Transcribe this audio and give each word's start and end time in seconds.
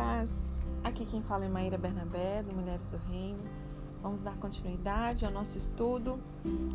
paz. 0.00 0.48
Aqui 0.82 1.04
quem 1.04 1.20
fala 1.20 1.44
é 1.44 1.48
Maíra 1.48 1.76
Bernabé, 1.76 2.42
do 2.42 2.54
Mulheres 2.54 2.88
do 2.88 2.96
Reino. 2.96 3.42
Vamos 4.02 4.22
dar 4.22 4.34
continuidade 4.38 5.26
ao 5.26 5.30
nosso 5.30 5.58
estudo. 5.58 6.18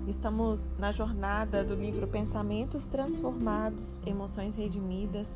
Estamos 0.07 0.69
na 0.77 0.91
jornada 0.91 1.63
do 1.63 1.73
livro 1.73 2.07
Pensamentos 2.07 2.85
Transformados, 2.85 3.99
Emoções 4.05 4.55
Redimidas, 4.55 5.35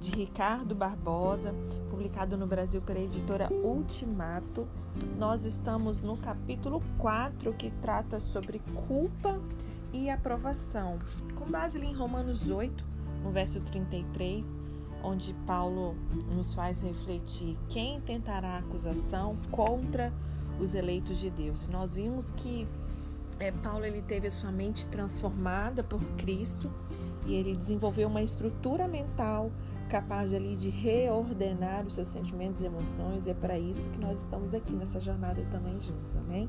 de 0.00 0.10
Ricardo 0.10 0.74
Barbosa, 0.74 1.54
publicado 1.88 2.36
no 2.36 2.44
Brasil 2.44 2.82
pela 2.82 2.98
editora 2.98 3.48
Ultimato. 3.52 4.66
Nós 5.16 5.44
estamos 5.44 6.00
no 6.00 6.16
capítulo 6.16 6.82
4, 6.98 7.52
que 7.52 7.70
trata 7.80 8.18
sobre 8.18 8.60
culpa 8.88 9.40
e 9.92 10.10
aprovação, 10.10 10.98
com 11.36 11.44
base 11.44 11.78
em 11.78 11.94
Romanos 11.94 12.50
8, 12.50 12.84
no 13.22 13.30
verso 13.30 13.60
33 13.60 14.58
onde 15.02 15.32
Paulo 15.46 15.94
nos 16.34 16.54
faz 16.54 16.80
refletir 16.80 17.56
quem 17.68 18.00
tentará 18.00 18.58
acusação 18.58 19.36
contra 19.50 20.12
os 20.60 20.74
eleitos 20.74 21.18
de 21.18 21.30
Deus. 21.30 21.66
Nós 21.68 21.94
vimos 21.94 22.30
que 22.32 22.66
é, 23.38 23.52
Paulo 23.52 23.84
ele 23.84 24.02
teve 24.02 24.26
a 24.26 24.30
sua 24.30 24.50
mente 24.50 24.86
transformada 24.86 25.84
por 25.84 26.02
Cristo 26.16 26.70
e 27.26 27.34
ele 27.34 27.54
desenvolveu 27.54 28.08
uma 28.08 28.22
estrutura 28.22 28.88
mental 28.88 29.50
capaz 29.88 30.34
ali 30.34 30.54
de 30.54 30.68
reordenar 30.68 31.86
os 31.86 31.94
seus 31.94 32.08
sentimentos 32.08 32.62
e 32.62 32.66
emoções. 32.66 33.26
E 33.26 33.30
é 33.30 33.34
para 33.34 33.58
isso 33.58 33.88
que 33.90 33.98
nós 33.98 34.22
estamos 34.22 34.52
aqui 34.52 34.72
nessa 34.72 35.00
jornada 35.00 35.42
também 35.50 35.80
juntos, 35.80 36.16
amém? 36.16 36.48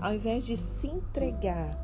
Ao 0.00 0.14
invés 0.14 0.46
de 0.46 0.56
se 0.56 0.86
entregar 0.86 1.76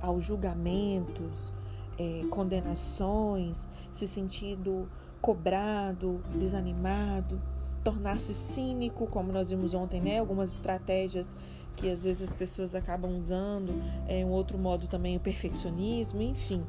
aos 0.00 0.24
julgamentos, 0.24 1.54
é, 1.98 2.22
condenações, 2.30 3.68
se 3.92 4.06
sentindo 4.06 4.88
cobrado, 5.24 6.20
desanimado, 6.34 7.40
tornar-se 7.82 8.34
cínico, 8.34 9.06
como 9.06 9.32
nós 9.32 9.48
vimos 9.48 9.72
ontem, 9.72 9.98
né? 9.98 10.18
Algumas 10.18 10.52
estratégias 10.52 11.34
que 11.74 11.90
às 11.90 12.04
vezes 12.04 12.28
as 12.28 12.34
pessoas 12.34 12.74
acabam 12.74 13.16
usando, 13.16 13.72
é 14.06 14.22
um 14.22 14.28
outro 14.28 14.58
modo 14.58 14.86
também 14.86 15.16
o 15.16 15.20
perfeccionismo, 15.20 16.20
enfim. 16.20 16.62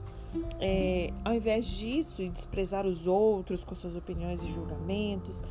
É, 0.62 1.12
ao 1.25 1.34
invés 1.34 1.66
disso 1.66 2.22
e 2.22 2.30
desprezar 2.30 2.86
os 2.88 3.06
outros 3.08 3.62
com 3.62 3.75
suas 3.75 3.94
opiniões 3.94 4.42
e 4.42 4.47
julgamentos, 4.50 5.44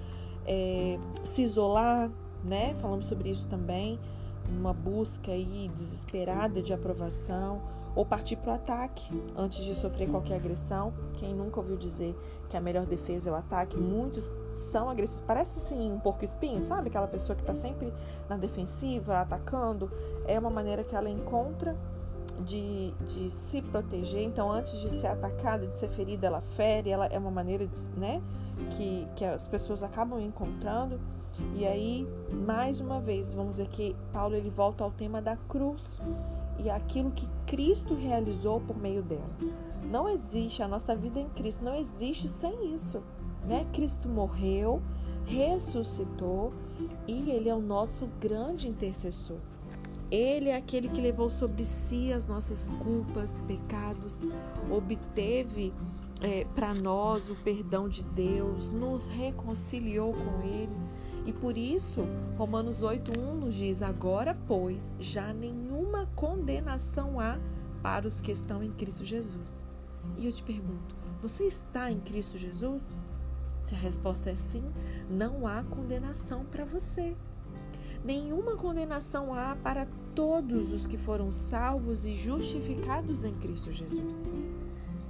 é, 0.47 0.99
se 1.25 1.43
isolar, 1.43 2.11
né? 2.43 2.75
Falamos 2.81 3.05
sobre 3.05 3.29
isso 3.29 3.47
também, 3.49 4.01
uma 4.49 4.73
busca 4.73 5.31
aí 5.31 5.71
desesperada 5.75 6.63
de 6.63 6.73
aprovação 6.73 7.61
ou 7.95 8.05
partir 8.05 8.37
para 8.37 8.53
o 8.53 8.55
ataque 8.55 9.09
antes 9.37 9.65
de 9.65 9.75
sofrer 9.75 10.11
qualquer 10.11 10.37
agressão. 10.37 10.93
Quem 11.15 11.35
nunca 11.35 11.61
ouviu 11.61 11.77
dizer 11.77 12.17
que 12.49 12.57
a 12.57 12.61
melhor 12.61 12.87
defesa 12.87 13.31
é 13.31 13.33
o 13.33 13.37
ataque? 13.37 13.77
Muitos 13.77 14.43
são 14.53 14.91
agressivos. 14.91 15.25
Parece 15.27 15.59
assim 15.59 15.93
um 15.93 16.01
porco 16.01 16.25
espinho, 16.25 16.63
sabe? 16.63 16.89
Aquela 16.89 17.07
pessoa 17.07 17.37
que 17.37 17.43
está 17.43 17.55
sempre 17.55 17.93
na 18.29 18.37
defensiva, 18.37 19.21
atacando. 19.21 19.91
É 20.27 20.39
uma 20.39 20.51
maneira 20.51 20.83
que 20.83 20.95
ela 20.95 21.09
encontra 21.09 21.77
de, 22.41 22.93
de 23.07 23.31
se 23.31 23.63
proteger. 23.63 24.23
Então, 24.23 24.51
antes 24.51 24.81
de 24.81 24.91
ser 24.91 25.07
atacada, 25.07 25.67
de 25.67 25.77
ser 25.77 25.89
ferida, 25.89 26.27
ela 26.27 26.41
fere. 26.41 26.91
Ela 26.91 27.07
é 27.07 27.19
uma 27.19 27.31
maneira 27.31 27.67
de, 27.67 27.91
né, 27.91 28.21
que, 28.71 29.07
que 29.15 29.25
as 29.25 29.47
pessoas 29.47 29.83
acabam 29.83 30.19
encontrando. 30.21 31.01
E 31.55 31.67
aí, 31.67 32.09
mais 32.33 32.81
uma 32.81 33.01
vez, 33.01 33.33
vamos 33.33 33.57
ver 33.57 33.69
que 33.69 33.97
Paulo 34.13 34.37
ele 34.37 34.51
volta 34.51 34.85
ao 34.85 34.91
tema 34.91 35.21
da 35.21 35.37
cruz 35.49 36.01
e 36.59 36.71
aquilo 36.71 37.11
que 37.11 37.29
Cristo 37.47 37.95
realizou 37.95 38.61
por 38.61 38.77
meio 38.77 39.03
dela. 39.03 39.31
Não 39.91 40.09
existe 40.09 40.63
a 40.63 40.69
nossa 40.69 40.95
vida 40.95 41.21
em 41.21 41.29
Cristo, 41.31 41.65
não 41.65 41.75
existe 41.75 42.29
sem 42.29 42.73
isso, 42.75 43.03
né? 43.47 43.67
Cristo 43.73 44.09
morreu, 44.09 44.83
ressuscitou 45.25 46.53
e 47.07 47.31
ele 47.31 47.49
é 47.49 47.55
o 47.55 47.61
nosso 47.61 48.09
grande 48.21 48.69
intercessor. 48.69 49.39
Ele 50.11 50.49
é 50.49 50.57
aquele 50.57 50.89
que 50.89 51.01
levou 51.01 51.29
sobre 51.29 51.65
si 51.65 52.13
as 52.13 52.27
nossas 52.27 52.69
culpas, 52.83 53.41
pecados, 53.47 54.21
obteve 54.71 55.73
é, 56.21 56.45
para 56.55 56.73
nós 56.73 57.31
o 57.31 57.35
perdão 57.37 57.89
de 57.89 58.03
Deus, 58.03 58.71
nos 58.71 59.09
reconciliou 59.09 60.13
com 60.13 60.47
Ele 60.47 60.95
e 61.27 61.33
por 61.33 61.57
isso, 61.57 62.03
Romanos 62.37 62.83
8:1 62.83 63.35
nos 63.35 63.55
diz: 63.55 63.81
"Agora, 63.81 64.37
pois, 64.47 64.95
já 65.01 65.33
nenhuma 65.95 66.07
condenação 66.17 67.21
há 67.21 67.39
para 67.83 68.09
os 68.09 68.21
que 68.21 68.33
estão 68.33 68.63
em 68.63 68.73
Cristo 68.73 69.05
Jesus". 69.05 69.65
E 70.19 70.27
eu 70.27 70.33
te 70.33 70.43
pergunto: 70.43 70.95
você 71.23 71.45
está 71.45 71.91
em 71.91 72.01
Cristo 72.01 72.37
Jesus? 72.37 72.97
Se 73.61 73.75
a 73.75 73.79
resposta 73.79 74.31
é 74.31 74.35
sim, 74.35 74.65
não 75.09 75.47
há 75.47 75.63
condenação 75.63 76.45
para 76.45 76.65
você. 76.65 77.17
Nenhuma 78.05 78.57
condenação 78.57 79.33
há 79.33 79.57
para 79.57 79.87
todos 80.15 80.71
os 80.71 80.87
que 80.87 80.99
foram 80.99 81.31
salvos 81.31 82.05
e 82.05 82.15
justificados 82.15 83.25
em 83.25 83.35
Cristo 83.35 83.73
Jesus. 83.73 84.27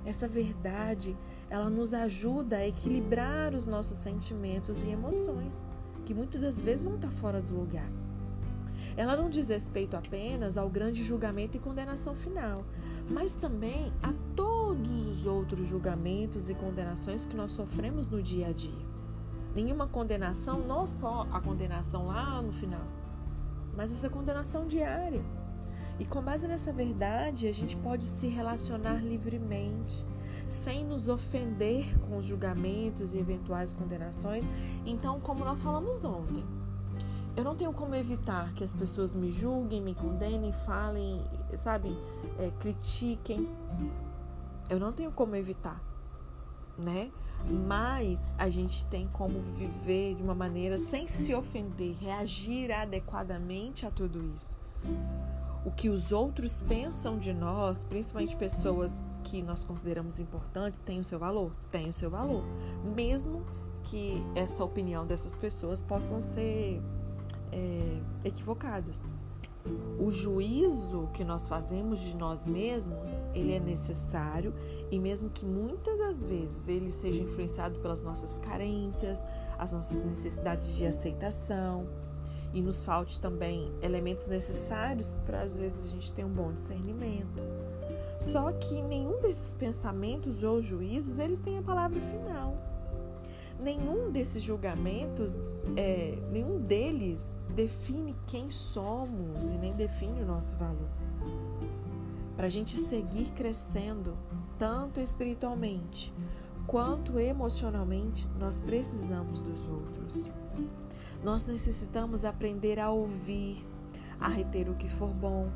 Essa 0.05 0.29
verdade, 0.29 1.17
ela 1.51 1.69
nos 1.69 1.93
ajuda 1.93 2.59
a 2.59 2.67
equilibrar 2.67 3.55
os 3.55 3.67
nossos 3.67 3.97
sentimentos 3.97 4.85
e 4.85 4.91
emoções 4.91 5.65
que 6.05 6.15
muitas 6.15 6.41
das 6.41 6.61
vezes 6.61 6.85
vão 6.85 6.95
estar 6.95 7.11
fora 7.11 7.43
do 7.43 7.57
lugar. 7.57 7.91
Ela 8.97 9.17
não 9.17 9.29
diz 9.29 9.49
respeito 9.49 9.97
apenas 9.97 10.57
ao 10.57 10.69
grande 10.69 11.03
julgamento 11.03 11.57
e 11.57 11.61
condenação 11.61 12.15
final, 12.15 12.65
mas 13.09 13.35
também 13.35 13.93
a 14.03 14.13
todos 14.35 15.07
os 15.07 15.27
outros 15.27 15.67
julgamentos 15.67 16.49
e 16.49 16.55
condenações 16.55 17.27
que 17.27 17.37
nós 17.37 17.53
sofremos 17.53 18.09
no 18.09 18.23
dia 18.23 18.49
a 18.49 18.53
dia. 18.53 18.95
Nenhuma 19.55 19.87
condenação, 19.87 20.67
não 20.67 20.87
só 20.87 21.27
a 21.31 21.41
condenação 21.41 22.07
lá 22.07 22.43
no 22.43 22.53
final, 22.53 22.87
mas 23.77 23.93
essa 23.93 24.11
condenação 24.11 24.67
diária. 24.67 25.25
E 25.99 26.05
com 26.05 26.21
base 26.21 26.49
nessa 26.49 26.73
verdade, 26.73 27.47
a 27.47 27.53
gente 27.53 27.77
pode 27.77 28.05
se 28.05 28.27
relacionar 28.27 29.05
livremente, 29.05 30.05
sem 30.49 30.85
nos 30.85 31.09
ofender 31.09 31.99
com 32.01 32.17
os 32.17 32.27
julgamentos 32.27 33.15
e 33.15 33.19
eventuais 33.19 33.73
condenações. 33.73 34.49
Então, 34.85 35.21
como 35.21 35.45
nós 35.45 35.63
falamos 35.63 36.05
ontem, 36.05 36.45
eu 37.37 37.45
não 37.45 37.55
tenho 37.55 37.73
como 37.73 37.95
evitar 37.95 38.53
que 38.55 38.63
as 38.63 38.73
pessoas 38.73 39.15
me 39.15 39.31
julguem, 39.31 39.81
me 39.81 39.95
condenem, 39.95 40.53
falem, 40.53 41.23
sabe, 41.57 41.97
é, 42.39 42.51
critiquem. 42.61 43.49
Eu 44.71 44.79
não 44.81 44.93
tenho 44.93 45.13
como 45.13 45.37
evitar, 45.37 45.83
né? 46.83 47.11
Mas 47.67 48.33
a 48.39 48.49
gente 48.49 48.87
tem 48.87 49.07
como 49.09 49.41
viver 49.57 50.15
de 50.15 50.23
uma 50.23 50.35
maneira 50.35 50.79
sem 50.79 51.07
se 51.07 51.35
ofender, 51.35 51.95
reagir 52.01 52.73
adequadamente 52.73 53.85
a 53.85 53.91
tudo 53.91 54.23
isso 54.35 54.57
o 55.65 55.71
que 55.71 55.89
os 55.89 56.13
outros 56.13 56.61
pensam 56.61 57.19
de 57.19 57.33
nós, 57.33 57.85
principalmente 57.85 58.37
pessoas 58.37 59.03
que 59.23 59.41
nós 59.43 59.65
consideramos 59.65 60.21
importantes, 60.21 60.79
tem 60.79 61.01
o 61.01 61.05
seu 61.05 61.19
valor? 61.19 61.53
Tem 61.71 61.89
o 61.89 61.93
seu 61.93 62.11
valor. 62.11 62.45
Mesmo 62.95 63.43
que 63.85 64.23
essa 64.35 64.63
opinião 64.63 65.07
dessas 65.07 65.35
pessoas 65.35 65.83
possam 65.83 66.21
ser 66.21 66.83
é, 67.55 68.29
equivocadas. 68.29 69.07
O 69.99 70.11
juízo 70.11 71.09
que 71.15 71.25
nós 71.25 71.49
fazemos 71.49 72.01
de 72.01 72.15
nós 72.15 72.47
mesmos, 72.47 73.09
ele 73.33 73.55
é 73.55 73.61
necessário 73.61 74.53
e 74.91 74.99
mesmo 74.99 75.31
que 75.31 75.47
muitas 75.47 75.97
das 75.99 76.23
vezes 76.23 76.69
ele 76.69 76.91
seja 76.91 77.23
influenciado 77.23 77.79
pelas 77.79 78.03
nossas 78.03 78.39
carências, 78.39 79.25
as 79.59 79.73
nossas 79.73 80.03
necessidades 80.03 80.77
de 80.77 80.85
aceitação, 80.85 81.87
e 82.55 82.63
nos 82.63 82.85
falte 82.85 83.19
também 83.19 83.73
elementos 83.83 84.27
necessários 84.27 85.13
para 85.27 85.43
às 85.43 85.57
vezes 85.57 85.85
a 85.85 85.89
gente 85.89 86.13
ter 86.13 86.25
um 86.25 86.31
bom 86.31 86.53
discernimento. 86.53 87.43
Só 88.19 88.53
que 88.53 88.81
nenhum 88.81 89.21
desses 89.21 89.55
pensamentos 89.55 90.43
ou 90.43 90.63
juízos 90.63 91.19
eles 91.19 91.41
têm 91.41 91.59
a 91.59 91.63
palavra 91.63 92.01
final. 92.01 92.57
Nenhum 93.59 94.11
desses 94.11 94.43
julgamentos, 94.43 95.37
é, 95.77 96.17
nenhum 96.31 96.61
deles 96.61 97.39
define 97.55 98.17
quem 98.27 98.51
somos 98.51 99.51
e 99.51 99.57
nem 99.59 99.75
define 99.75 100.23
o 100.23 100.27
nosso 100.27 100.57
valor. 100.57 100.91
Para 102.37 102.47
a 102.47 102.51
gente 102.51 102.73
seguir 102.77 103.31
crescendo, 103.31 104.17
tanto 104.59 105.01
espiritualmente 105.01 106.13
quanto 106.67 107.19
emocionalmente, 107.19 108.29
nós 108.39 108.59
precisamos 108.59 109.41
dos 109.41 109.67
outros. 109.67 110.31
Nós 111.23 111.47
necessitamos 111.47 112.25
aprender 112.25 112.79
a 112.79 112.91
ouvir, 112.91 113.65
a 114.19 114.29
reter 114.29 114.69
o 114.69 114.75
que 114.75 114.89
for 114.89 115.09
bom. 115.09 115.49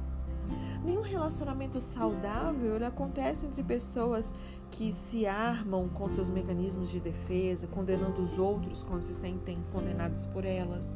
Nenhum 0.84 1.02
relacionamento 1.02 1.80
saudável 1.80 2.76
ele 2.76 2.84
acontece 2.84 3.44
entre 3.44 3.62
pessoas 3.62 4.32
que 4.70 4.92
se 4.92 5.26
armam 5.26 5.88
com 5.88 6.08
seus 6.08 6.30
mecanismos 6.30 6.90
de 6.90 7.00
defesa, 7.00 7.66
condenando 7.66 8.22
os 8.22 8.38
outros 8.38 8.82
quando 8.82 9.02
se 9.02 9.14
sentem 9.14 9.58
condenados 9.72 10.26
por 10.26 10.44
elas. 10.44 10.94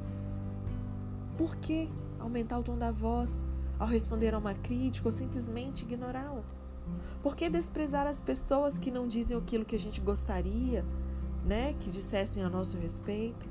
Por 1.37 1.57
que 1.57 1.89
aumentar 2.19 2.59
o 2.59 2.63
tom 2.63 2.77
da 2.77 2.91
voz 2.91 3.45
ao 3.79 3.87
responder 3.87 4.35
a 4.35 4.39
uma 4.39 4.55
crítica 4.55 5.09
ou 5.09 5.13
simplesmente 5.13 5.83
ignorá-la? 5.83 6.43
Por 7.23 7.37
que 7.37 7.49
desprezar 7.49 8.07
as 8.07 8.21
pessoas 8.21 8.79
que 8.79 8.91
não 8.91 9.07
dizem 9.07 9.37
aquilo 9.37 9.65
que 9.65 9.77
a 9.77 9.79
gente 9.79 10.01
gostaria, 10.01 10.85
né, 11.45 11.75
que 11.75 11.91
dissessem 11.91 12.43
a 12.43 12.51
nosso 12.51 12.77
respeito? 12.77 13.47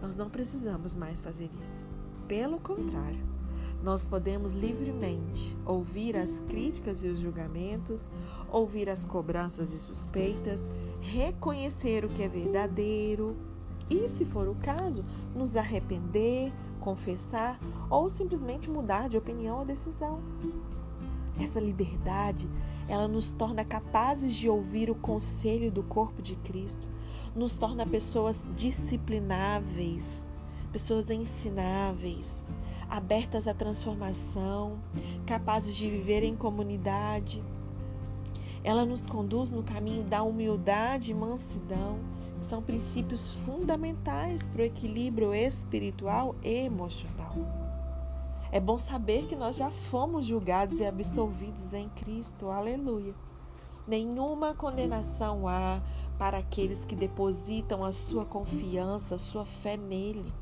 Nós 0.00 0.16
não 0.16 0.30
precisamos 0.30 0.94
mais 0.94 1.20
fazer 1.20 1.50
isso. 1.62 1.86
Pelo 2.26 2.58
contrário, 2.58 3.20
nós 3.82 4.04
podemos 4.04 4.52
livremente 4.52 5.56
ouvir 5.66 6.16
as 6.16 6.40
críticas 6.40 7.02
e 7.02 7.08
os 7.08 7.18
julgamentos, 7.18 8.10
ouvir 8.48 8.88
as 8.88 9.04
cobranças 9.04 9.72
e 9.72 9.78
suspeitas, 9.78 10.70
reconhecer 11.00 12.04
o 12.04 12.08
que 12.08 12.22
é 12.22 12.28
verdadeiro 12.28 13.36
e, 13.92 14.08
se 14.08 14.24
for 14.24 14.48
o 14.48 14.54
caso, 14.54 15.04
nos 15.34 15.54
arrepender, 15.54 16.50
confessar 16.80 17.60
ou 17.90 18.08
simplesmente 18.08 18.70
mudar 18.70 19.08
de 19.08 19.18
opinião 19.18 19.58
ou 19.58 19.64
decisão. 19.64 20.20
Essa 21.38 21.60
liberdade, 21.60 22.48
ela 22.88 23.06
nos 23.06 23.32
torna 23.32 23.64
capazes 23.64 24.34
de 24.34 24.48
ouvir 24.48 24.90
o 24.90 24.94
conselho 24.94 25.70
do 25.70 25.82
corpo 25.82 26.22
de 26.22 26.36
Cristo, 26.36 26.88
nos 27.34 27.56
torna 27.56 27.86
pessoas 27.86 28.46
disciplináveis, 28.56 30.26
pessoas 30.72 31.10
ensináveis, 31.10 32.42
abertas 32.88 33.46
à 33.46 33.54
transformação, 33.54 34.78
capazes 35.26 35.76
de 35.76 35.88
viver 35.90 36.22
em 36.22 36.34
comunidade. 36.34 37.42
Ela 38.64 38.86
nos 38.86 39.06
conduz 39.06 39.50
no 39.50 39.62
caminho 39.62 40.04
da 40.04 40.22
humildade 40.22 41.10
e 41.10 41.14
mansidão, 41.14 41.98
são 42.42 42.62
princípios 42.62 43.32
fundamentais 43.44 44.44
para 44.46 44.62
o 44.62 44.64
equilíbrio 44.64 45.34
espiritual 45.34 46.34
e 46.42 46.64
emocional. 46.64 47.34
É 48.50 48.60
bom 48.60 48.76
saber 48.76 49.26
que 49.26 49.34
nós 49.34 49.56
já 49.56 49.70
fomos 49.70 50.26
julgados 50.26 50.78
e 50.78 50.84
absolvidos 50.84 51.72
em 51.72 51.88
Cristo. 51.88 52.50
Aleluia. 52.50 53.14
Nenhuma 53.86 54.54
condenação 54.54 55.48
há 55.48 55.80
para 56.18 56.38
aqueles 56.38 56.84
que 56.84 56.94
depositam 56.94 57.84
a 57.84 57.92
sua 57.92 58.24
confiança, 58.24 59.14
a 59.14 59.18
sua 59.18 59.44
fé 59.46 59.76
nele. 59.76 60.32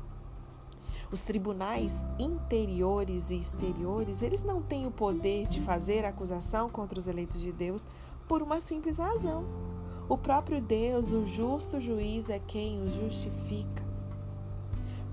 Os 1.11 1.21
tribunais 1.21 2.05
interiores 2.19 3.31
e 3.31 3.35
exteriores, 3.35 4.21
eles 4.21 4.43
não 4.43 4.61
têm 4.61 4.85
o 4.85 4.91
poder 4.91 5.47
de 5.47 5.59
fazer 5.61 6.05
acusação 6.05 6.69
contra 6.69 6.99
os 6.99 7.07
eleitos 7.07 7.39
de 7.39 7.51
Deus 7.51 7.87
por 8.27 8.41
uma 8.41 8.61
simples 8.61 8.97
razão. 8.97 9.70
O 10.11 10.17
próprio 10.17 10.59
Deus, 10.59 11.13
o 11.13 11.25
justo 11.25 11.79
juiz, 11.79 12.29
é 12.29 12.37
quem 12.37 12.83
os 12.83 12.93
justifica. 12.95 13.81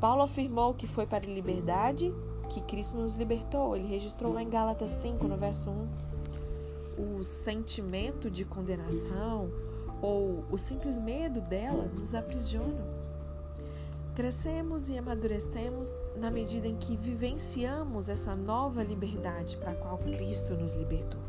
Paulo 0.01 0.23
afirmou 0.23 0.75
que 0.75 0.89
foi 0.89 1.07
para 1.07 1.25
a 1.25 1.31
liberdade 1.31 2.13
que 2.51 2.61
Cristo 2.63 2.97
nos 2.97 3.15
libertou. 3.15 3.77
Ele 3.77 3.87
registrou 3.87 4.33
lá 4.33 4.43
em 4.43 4.51
Gálatas 4.51 4.91
5, 4.91 5.29
no 5.29 5.37
verso 5.37 5.71
1. 5.71 7.19
O 7.19 7.23
sentimento 7.23 8.29
de 8.29 8.45
condenação 8.45 9.49
ou 10.03 10.45
o 10.51 10.59
simples 10.59 10.99
medo 10.99 11.41
dela 11.43 11.89
nos 11.95 12.13
aprisiona. 12.13 12.85
Crescemos 14.17 14.89
e 14.89 14.99
amadurecemos 14.99 16.01
na 16.17 16.29
medida 16.29 16.67
em 16.67 16.75
que 16.75 16.97
vivenciamos 16.97 18.09
essa 18.09 18.35
nova 18.35 18.83
liberdade 18.83 19.59
para 19.59 19.71
a 19.71 19.77
qual 19.77 19.99
Cristo 19.99 20.55
nos 20.55 20.75
libertou. 20.75 21.21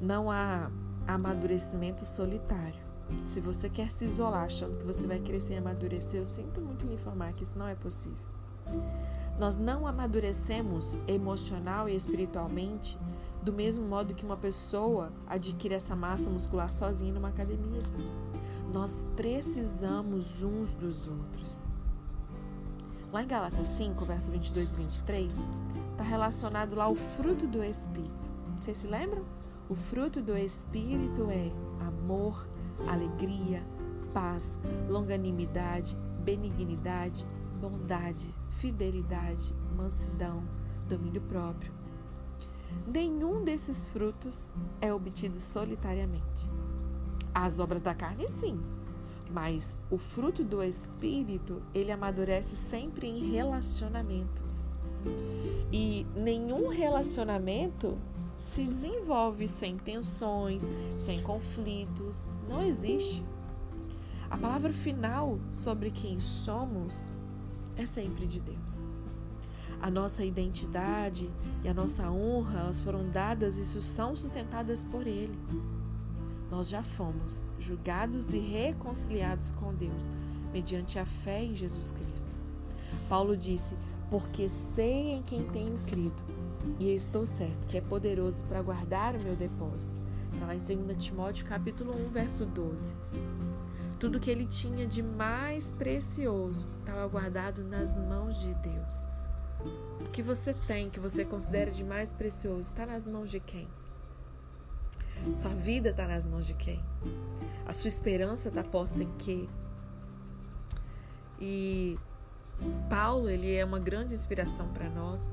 Não 0.00 0.28
há 0.28 0.68
amadurecimento 1.14 2.04
solitário. 2.04 2.80
Se 3.24 3.40
você 3.40 3.68
quer 3.68 3.90
se 3.90 4.04
isolar 4.04 4.44
achando 4.44 4.78
que 4.78 4.84
você 4.84 5.06
vai 5.06 5.18
crescer 5.18 5.54
e 5.54 5.58
amadurecer, 5.58 6.20
eu 6.20 6.26
sinto 6.26 6.60
muito 6.60 6.86
lhe 6.86 6.94
informar 6.94 7.32
que 7.32 7.42
isso 7.42 7.58
não 7.58 7.66
é 7.66 7.74
possível. 7.74 8.18
Nós 9.38 9.56
não 9.56 9.86
amadurecemos 9.86 10.98
emocional 11.08 11.88
e 11.88 11.96
espiritualmente 11.96 12.98
do 13.42 13.52
mesmo 13.52 13.86
modo 13.86 14.14
que 14.14 14.24
uma 14.24 14.36
pessoa 14.36 15.10
adquire 15.26 15.74
essa 15.74 15.96
massa 15.96 16.28
muscular 16.28 16.70
sozinha 16.70 17.12
numa 17.12 17.28
academia. 17.28 17.82
Nós 18.72 19.04
precisamos 19.16 20.42
uns 20.42 20.74
dos 20.74 21.08
outros. 21.08 21.58
Lá 23.12 23.22
em 23.22 23.26
Gálatas 23.26 23.66
5, 23.68 24.04
verso 24.04 24.30
22 24.30 24.74
e 24.74 24.76
23, 24.76 25.32
está 25.92 26.04
relacionado 26.04 26.76
lá 26.76 26.88
o 26.88 26.94
fruto 26.94 27.46
do 27.46 27.64
Espírito. 27.64 28.30
Vocês 28.60 28.78
se 28.78 28.86
lembram? 28.86 29.24
O 29.70 29.74
fruto 29.76 30.20
do 30.20 30.36
Espírito 30.36 31.30
é 31.30 31.48
amor, 31.86 32.44
alegria, 32.88 33.64
paz, 34.12 34.58
longanimidade, 34.88 35.96
benignidade, 36.24 37.24
bondade, 37.60 38.34
fidelidade, 38.48 39.54
mansidão, 39.76 40.42
domínio 40.88 41.20
próprio. 41.20 41.72
Nenhum 42.84 43.44
desses 43.44 43.88
frutos 43.88 44.52
é 44.80 44.92
obtido 44.92 45.38
solitariamente. 45.38 46.50
As 47.32 47.60
obras 47.60 47.80
da 47.80 47.94
carne, 47.94 48.26
sim, 48.26 48.60
mas 49.30 49.78
o 49.88 49.96
fruto 49.96 50.42
do 50.42 50.64
Espírito, 50.64 51.62
ele 51.72 51.92
amadurece 51.92 52.56
sempre 52.56 53.06
em 53.06 53.30
relacionamentos. 53.30 54.68
E 55.72 56.06
nenhum 56.14 56.68
relacionamento 56.68 57.96
se 58.36 58.64
desenvolve 58.64 59.46
sem 59.46 59.76
tensões, 59.76 60.70
sem 60.96 61.22
conflitos. 61.22 62.28
Não 62.48 62.62
existe. 62.62 63.24
A 64.30 64.36
palavra 64.36 64.72
final 64.72 65.38
sobre 65.50 65.90
quem 65.90 66.20
somos 66.20 67.10
é 67.76 67.84
sempre 67.84 68.26
de 68.26 68.40
Deus. 68.40 68.86
A 69.82 69.90
nossa 69.90 70.24
identidade 70.24 71.30
e 71.64 71.68
a 71.68 71.74
nossa 71.74 72.10
honra, 72.10 72.60
elas 72.60 72.80
foram 72.80 73.08
dadas 73.10 73.56
e 73.56 73.82
são 73.82 74.14
sustentadas 74.14 74.84
por 74.84 75.06
Ele. 75.06 75.38
Nós 76.50 76.68
já 76.68 76.82
fomos 76.82 77.46
julgados 77.58 78.34
e 78.34 78.38
reconciliados 78.38 79.52
com 79.52 79.74
Deus 79.74 80.08
mediante 80.52 80.98
a 80.98 81.06
fé 81.06 81.44
em 81.44 81.54
Jesus 81.54 81.92
Cristo. 81.92 82.34
Paulo 83.08 83.36
disse: 83.36 83.76
Porque 84.10 84.48
sei 84.48 85.12
em 85.12 85.22
quem 85.22 85.44
tenho 85.48 85.78
crido 85.86 86.22
e 86.78 86.94
estou 86.94 87.24
certo 87.24 87.66
que 87.66 87.78
é 87.78 87.80
poderoso 87.80 88.44
para 88.44 88.60
guardar 88.60 89.14
o 89.14 89.22
meu 89.22 89.36
depósito. 89.36 90.00
Está 90.32 90.46
lá 90.46 90.54
em 90.54 90.58
2 90.58 91.02
Timóteo 91.02 91.46
capítulo 91.46 91.94
1, 92.06 92.08
verso 92.08 92.44
12. 92.44 92.94
Tudo 93.98 94.18
que 94.18 94.30
ele 94.30 94.46
tinha 94.46 94.86
de 94.86 95.02
mais 95.02 95.70
precioso 95.70 96.66
estava 96.80 97.06
guardado 97.06 97.62
nas 97.62 97.96
mãos 97.96 98.38
de 98.40 98.52
Deus. 98.54 99.06
O 100.00 100.10
que 100.10 100.22
você 100.22 100.54
tem, 100.54 100.88
que 100.88 100.98
você 100.98 101.24
considera 101.24 101.70
de 101.70 101.84
mais 101.84 102.12
precioso, 102.12 102.62
está 102.62 102.86
nas 102.86 103.06
mãos 103.06 103.30
de 103.30 103.38
quem? 103.40 103.68
Sua 105.34 105.50
vida 105.50 105.90
está 105.90 106.08
nas 106.08 106.24
mãos 106.24 106.46
de 106.46 106.54
quem? 106.54 106.82
A 107.66 107.72
sua 107.72 107.88
esperança 107.88 108.48
está 108.48 108.64
posta 108.64 109.00
em 109.02 109.12
quê? 109.18 109.46
E 111.38 111.98
Paulo, 112.88 113.28
ele 113.28 113.54
é 113.54 113.64
uma 113.64 113.78
grande 113.78 114.14
inspiração 114.14 114.68
para 114.68 114.88
nós. 114.88 115.32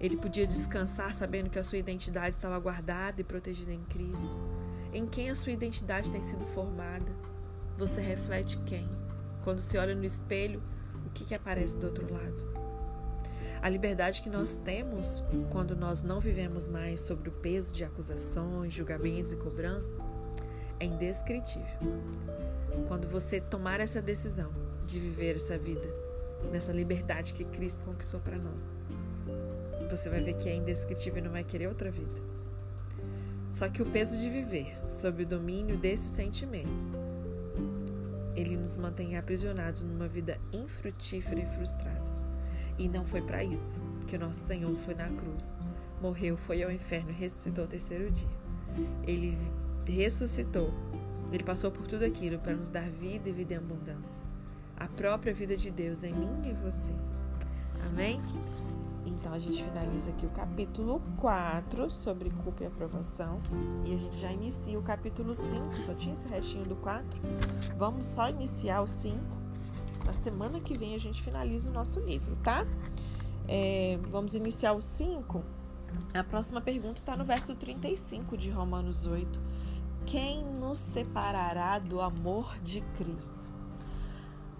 Ele 0.00 0.16
podia 0.16 0.46
descansar 0.46 1.14
sabendo 1.14 1.48
que 1.48 1.58
a 1.58 1.62
sua 1.62 1.78
identidade 1.78 2.34
estava 2.34 2.58
guardada 2.58 3.20
e 3.20 3.24
protegida 3.24 3.72
em 3.72 3.82
Cristo. 3.84 4.28
Em 4.92 5.06
quem 5.06 5.30
a 5.30 5.34
sua 5.34 5.52
identidade 5.52 6.10
tem 6.10 6.22
sido 6.22 6.44
formada? 6.46 7.10
Você 7.76 8.00
reflete 8.00 8.58
quem? 8.66 8.88
Quando 9.42 9.60
se 9.60 9.76
olha 9.76 9.94
no 9.94 10.04
espelho, 10.04 10.62
o 11.06 11.10
que, 11.10 11.24
que 11.24 11.34
aparece 11.34 11.76
do 11.76 11.86
outro 11.86 12.12
lado? 12.12 12.54
A 13.60 13.68
liberdade 13.68 14.20
que 14.20 14.28
nós 14.28 14.58
temos 14.58 15.24
quando 15.50 15.74
nós 15.74 16.02
não 16.02 16.20
vivemos 16.20 16.68
mais 16.68 17.00
sobre 17.00 17.30
o 17.30 17.32
peso 17.32 17.72
de 17.72 17.82
acusações, 17.82 18.74
julgamentos 18.74 19.32
e 19.32 19.36
cobranças 19.36 19.98
é 20.78 20.84
indescritível. 20.84 21.78
Quando 22.88 23.08
você 23.08 23.40
tomar 23.40 23.80
essa 23.80 24.02
decisão 24.02 24.52
de 24.86 25.00
viver 25.00 25.36
essa 25.36 25.56
vida, 25.56 26.03
nessa 26.50 26.72
liberdade 26.72 27.34
que 27.34 27.44
Cristo 27.44 27.84
conquistou 27.84 28.20
para 28.20 28.38
nós, 28.38 28.62
você 29.90 30.08
vai 30.08 30.20
ver 30.20 30.34
que 30.34 30.48
é 30.48 30.54
indescritível 30.54 31.18
e 31.18 31.22
não 31.22 31.30
vai 31.30 31.44
querer 31.44 31.68
outra 31.68 31.90
vida. 31.90 32.20
Só 33.48 33.68
que 33.68 33.82
o 33.82 33.86
peso 33.86 34.18
de 34.18 34.28
viver 34.28 34.76
sob 34.84 35.22
o 35.22 35.26
domínio 35.26 35.76
desses 35.76 36.10
sentimentos, 36.10 36.86
ele 38.34 38.56
nos 38.56 38.76
mantém 38.76 39.16
aprisionados 39.16 39.84
numa 39.84 40.08
vida 40.08 40.38
infrutífera 40.52 41.40
e 41.40 41.46
frustrada. 41.46 42.02
E 42.76 42.88
não 42.88 43.04
foi 43.04 43.22
para 43.22 43.44
isso 43.44 43.80
que 44.08 44.16
o 44.16 44.18
nosso 44.18 44.40
Senhor 44.40 44.76
foi 44.78 44.94
na 44.94 45.08
cruz. 45.08 45.54
Morreu, 46.02 46.36
foi 46.36 46.64
ao 46.64 46.72
inferno 46.72 47.10
e 47.10 47.14
ressuscitou 47.14 47.62
ao 47.62 47.68
terceiro 47.68 48.10
dia. 48.10 48.28
Ele 49.06 49.38
ressuscitou. 49.86 50.74
Ele 51.32 51.44
passou 51.44 51.70
por 51.70 51.86
tudo 51.86 52.04
aquilo 52.04 52.38
para 52.40 52.54
nos 52.54 52.70
dar 52.70 52.88
vida 52.90 53.28
e 53.28 53.32
vida 53.32 53.54
em 53.54 53.58
abundância. 53.58 54.33
A 54.76 54.86
própria 54.86 55.32
vida 55.32 55.56
de 55.56 55.70
Deus 55.70 56.02
em 56.02 56.12
mim 56.12 56.48
e 56.48 56.52
você. 56.52 56.90
Amém? 57.86 58.20
Então 59.06 59.32
a 59.32 59.38
gente 59.38 59.62
finaliza 59.62 60.10
aqui 60.10 60.26
o 60.26 60.30
capítulo 60.30 61.00
4 61.18 61.90
sobre 61.90 62.30
culpa 62.30 62.64
e 62.64 62.66
aprovação. 62.66 63.40
E 63.86 63.94
a 63.94 63.96
gente 63.96 64.16
já 64.16 64.32
inicia 64.32 64.78
o 64.78 64.82
capítulo 64.82 65.34
5. 65.34 65.74
Só 65.82 65.94
tinha 65.94 66.14
esse 66.14 66.28
restinho 66.28 66.64
do 66.64 66.76
4. 66.76 67.20
Vamos 67.76 68.06
só 68.06 68.28
iniciar 68.28 68.80
o 68.80 68.86
5 68.86 69.44
na 70.04 70.12
semana 70.12 70.60
que 70.60 70.76
vem 70.76 70.94
a 70.94 70.98
gente 70.98 71.22
finaliza 71.22 71.70
o 71.70 71.72
nosso 71.72 71.98
livro, 72.00 72.36
tá? 72.36 72.66
É, 73.48 73.98
vamos 74.10 74.34
iniciar 74.34 74.72
o 74.72 74.80
5. 74.80 75.42
A 76.12 76.22
próxima 76.22 76.60
pergunta 76.60 77.00
está 77.00 77.16
no 77.16 77.24
verso 77.24 77.54
35 77.54 78.36
de 78.36 78.50
Romanos 78.50 79.06
8. 79.06 79.40
Quem 80.04 80.44
nos 80.44 80.78
separará 80.78 81.78
do 81.78 82.00
amor 82.00 82.58
de 82.62 82.82
Cristo? 82.96 83.53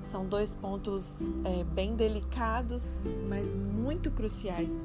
São 0.05 0.27
dois 0.27 0.53
pontos 0.53 1.21
é, 1.45 1.65
bem 1.65 1.97
delicados, 1.97 3.01
mas 3.29 3.55
muito 3.55 4.11
cruciais, 4.11 4.85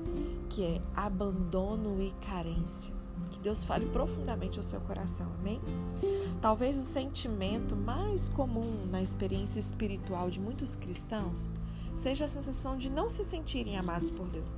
que 0.50 0.64
é 0.64 0.82
abandono 0.96 2.02
e 2.02 2.12
carência. 2.26 2.94
Que 3.30 3.40
Deus 3.40 3.64
fale 3.64 3.86
profundamente 3.88 4.58
ao 4.58 4.64
seu 4.64 4.80
coração, 4.82 5.28
amém? 5.40 5.62
Talvez 6.42 6.78
o 6.78 6.84
sentimento 6.84 7.76
mais 7.76 8.30
comum 8.30 8.86
na 8.90 9.02
experiência 9.02 9.60
espiritual 9.60 10.30
de 10.30 10.40
muitos 10.40 10.76
cristãos 10.76 11.50
seja 11.94 12.26
a 12.26 12.30
sensação 12.30 12.78
de 12.78 12.90
não 12.90 13.10
se 13.10 13.26
sentirem 13.26 13.78
amados 13.78 14.10
por 14.10 14.26
Deus. 14.30 14.58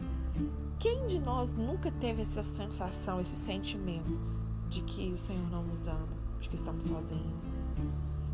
Quem 0.78 1.08
de 1.08 1.20
nós 1.20 1.56
nunca 1.56 1.92
teve 1.92 2.22
essa 2.22 2.44
sensação, 2.44 3.20
esse 3.20 3.36
sentimento 3.36 4.20
de 4.70 4.84
que 4.84 5.12
o 5.12 5.18
Senhor 5.18 5.50
não 5.50 5.64
nos 5.64 5.88
ama, 5.88 6.16
de 6.40 6.48
que 6.48 6.56
estamos 6.56 6.84
sozinhos? 6.86 7.52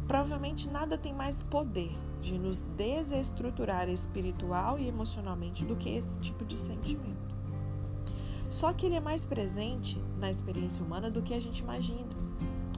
Provavelmente 0.08 0.70
nada 0.70 0.98
tem 0.98 1.14
mais 1.14 1.42
poder 1.44 1.98
de 2.22 2.38
nos 2.38 2.62
desestruturar 2.62 3.90
espiritual 3.90 4.78
e 4.80 4.88
emocionalmente 4.88 5.66
do 5.66 5.76
que 5.76 5.90
esse 5.90 6.20
tipo 6.20 6.46
de 6.46 6.60
sentimento. 6.60 7.36
Só 8.50 8.72
que 8.74 8.86
ele 8.86 8.96
é 8.96 9.00
mais 9.00 9.26
presente 9.26 10.02
na 10.18 10.30
experiência 10.30 10.84
humana 10.84 11.12
do 11.12 11.22
que 11.22 11.34
a 11.34 11.40
gente 11.40 11.60
imagina, 11.60 12.08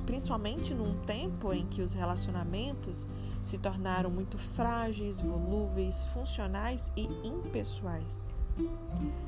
principalmente 0.05 0.73
num 0.73 0.97
tempo 1.01 1.53
em 1.53 1.65
que 1.67 1.81
os 1.81 1.93
relacionamentos 1.93 3.07
se 3.41 3.57
tornaram 3.57 4.09
muito 4.09 4.37
frágeis, 4.37 5.19
volúveis, 5.19 6.05
funcionais 6.05 6.91
e 6.95 7.03
impessoais. 7.25 8.21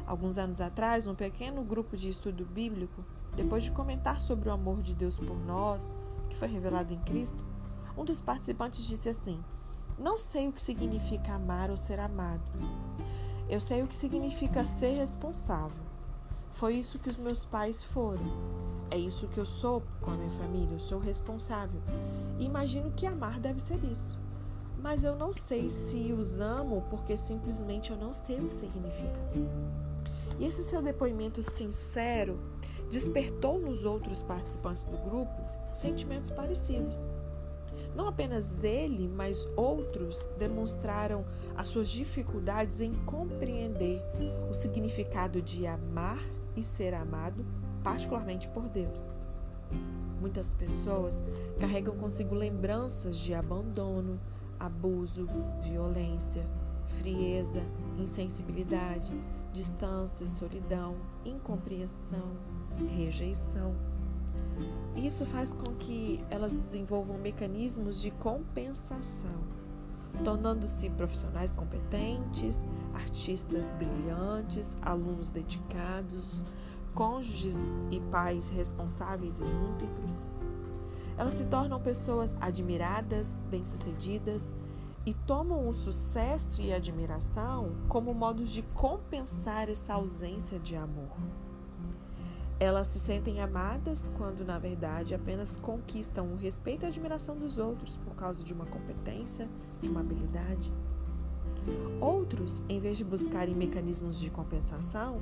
Alguns 0.05 0.37
anos 0.37 0.59
atrás, 0.59 1.07
um 1.07 1.15
pequeno 1.15 1.63
grupo 1.63 1.95
de 1.95 2.09
estudo 2.09 2.45
bíblico, 2.45 3.05
depois 3.35 3.63
de 3.63 3.71
comentar 3.71 4.19
sobre 4.19 4.49
o 4.49 4.51
amor 4.51 4.81
de 4.81 4.93
Deus 4.93 5.17
por 5.17 5.37
nós, 5.45 5.93
que 6.29 6.35
foi 6.35 6.47
revelado 6.47 6.93
em 6.93 6.99
Cristo, 6.99 7.43
um 7.95 8.03
dos 8.03 8.21
participantes 8.21 8.83
disse 8.83 9.09
assim: 9.09 9.41
Não 10.01 10.17
sei 10.17 10.47
o 10.47 10.51
que 10.51 10.59
significa 10.59 11.33
amar 11.33 11.69
ou 11.69 11.77
ser 11.77 11.99
amado. 11.99 12.41
Eu 13.47 13.61
sei 13.61 13.83
o 13.83 13.87
que 13.87 13.95
significa 13.95 14.65
ser 14.65 14.95
responsável. 14.95 15.83
Foi 16.53 16.73
isso 16.73 16.97
que 16.97 17.07
os 17.07 17.17
meus 17.17 17.45
pais 17.45 17.83
foram. 17.83 18.23
É 18.89 18.97
isso 18.97 19.27
que 19.27 19.37
eu 19.37 19.45
sou 19.45 19.83
com 20.01 20.09
a 20.09 20.15
minha 20.15 20.31
família. 20.31 20.73
Eu 20.73 20.79
sou 20.79 20.97
responsável. 20.97 21.79
E 22.39 22.45
imagino 22.45 22.91
que 22.93 23.05
amar 23.05 23.39
deve 23.39 23.59
ser 23.59 23.79
isso. 23.91 24.17
Mas 24.81 25.03
eu 25.03 25.15
não 25.15 25.31
sei 25.31 25.69
se 25.69 26.11
os 26.11 26.39
amo 26.39 26.83
porque 26.89 27.15
simplesmente 27.15 27.91
eu 27.91 27.95
não 27.95 28.11
sei 28.11 28.39
o 28.39 28.47
que 28.47 28.53
significa. 28.55 29.21
E 30.39 30.45
esse 30.47 30.63
seu 30.63 30.81
depoimento 30.81 31.43
sincero 31.43 32.39
despertou 32.89 33.59
nos 33.59 33.85
outros 33.85 34.23
participantes 34.23 34.83
do 34.83 34.97
grupo 34.97 35.31
sentimentos 35.71 36.31
parecidos. 36.31 37.05
Não 37.95 38.07
apenas 38.07 38.63
ele, 38.63 39.07
mas 39.07 39.47
outros 39.55 40.29
demonstraram 40.37 41.25
as 41.55 41.67
suas 41.67 41.89
dificuldades 41.89 42.79
em 42.79 42.93
compreender 43.05 44.01
o 44.49 44.53
significado 44.53 45.41
de 45.41 45.67
amar 45.67 46.19
e 46.55 46.63
ser 46.63 46.93
amado, 46.93 47.45
particularmente 47.83 48.47
por 48.47 48.69
Deus. 48.69 49.11
Muitas 50.19 50.53
pessoas 50.53 51.23
carregam 51.59 51.95
consigo 51.97 52.35
lembranças 52.35 53.17
de 53.17 53.33
abandono, 53.33 54.19
abuso, 54.59 55.27
violência, 55.63 56.47
frieza, 56.99 57.63
insensibilidade, 57.97 59.11
distância, 59.51 60.27
solidão, 60.27 60.95
incompreensão, 61.25 62.37
rejeição 62.87 63.75
isso 64.95 65.25
faz 65.25 65.53
com 65.53 65.73
que 65.75 66.23
elas 66.29 66.53
desenvolvam 66.53 67.17
mecanismos 67.17 68.01
de 68.01 68.11
compensação, 68.11 69.43
tornando-se 70.23 70.89
profissionais 70.91 71.51
competentes, 71.51 72.67
artistas 72.93 73.71
brilhantes, 73.71 74.77
alunos 74.81 75.29
dedicados, 75.29 76.43
cônjuges 76.93 77.65
e 77.89 77.99
pais 78.11 78.49
responsáveis 78.49 79.39
e 79.39 79.43
íntegros. 79.43 80.19
Elas 81.17 81.33
se 81.33 81.45
tornam 81.45 81.79
pessoas 81.79 82.35
admiradas, 82.39 83.43
bem-sucedidas 83.49 84.53
e 85.05 85.13
tomam 85.13 85.67
o 85.67 85.73
sucesso 85.73 86.61
e 86.61 86.71
a 86.73 86.77
admiração 86.77 87.75
como 87.87 88.13
modos 88.13 88.51
de 88.51 88.61
compensar 88.61 89.69
essa 89.69 89.93
ausência 89.93 90.59
de 90.59 90.75
amor. 90.75 91.09
Elas 92.61 92.89
se 92.89 92.99
sentem 92.99 93.41
amadas 93.41 94.07
quando, 94.19 94.45
na 94.45 94.59
verdade, 94.59 95.15
apenas 95.15 95.57
conquistam 95.57 96.31
o 96.31 96.35
respeito 96.35 96.83
e 96.83 96.85
a 96.85 96.89
admiração 96.89 97.35
dos 97.35 97.57
outros 97.57 97.97
por 97.97 98.13
causa 98.13 98.43
de 98.43 98.53
uma 98.53 98.67
competência, 98.67 99.49
de 99.81 99.89
uma 99.89 100.01
habilidade. 100.01 100.71
Outros, 101.99 102.61
em 102.69 102.79
vez 102.79 102.99
de 102.99 103.03
buscarem 103.03 103.55
mecanismos 103.55 104.19
de 104.19 104.29
compensação, 104.29 105.19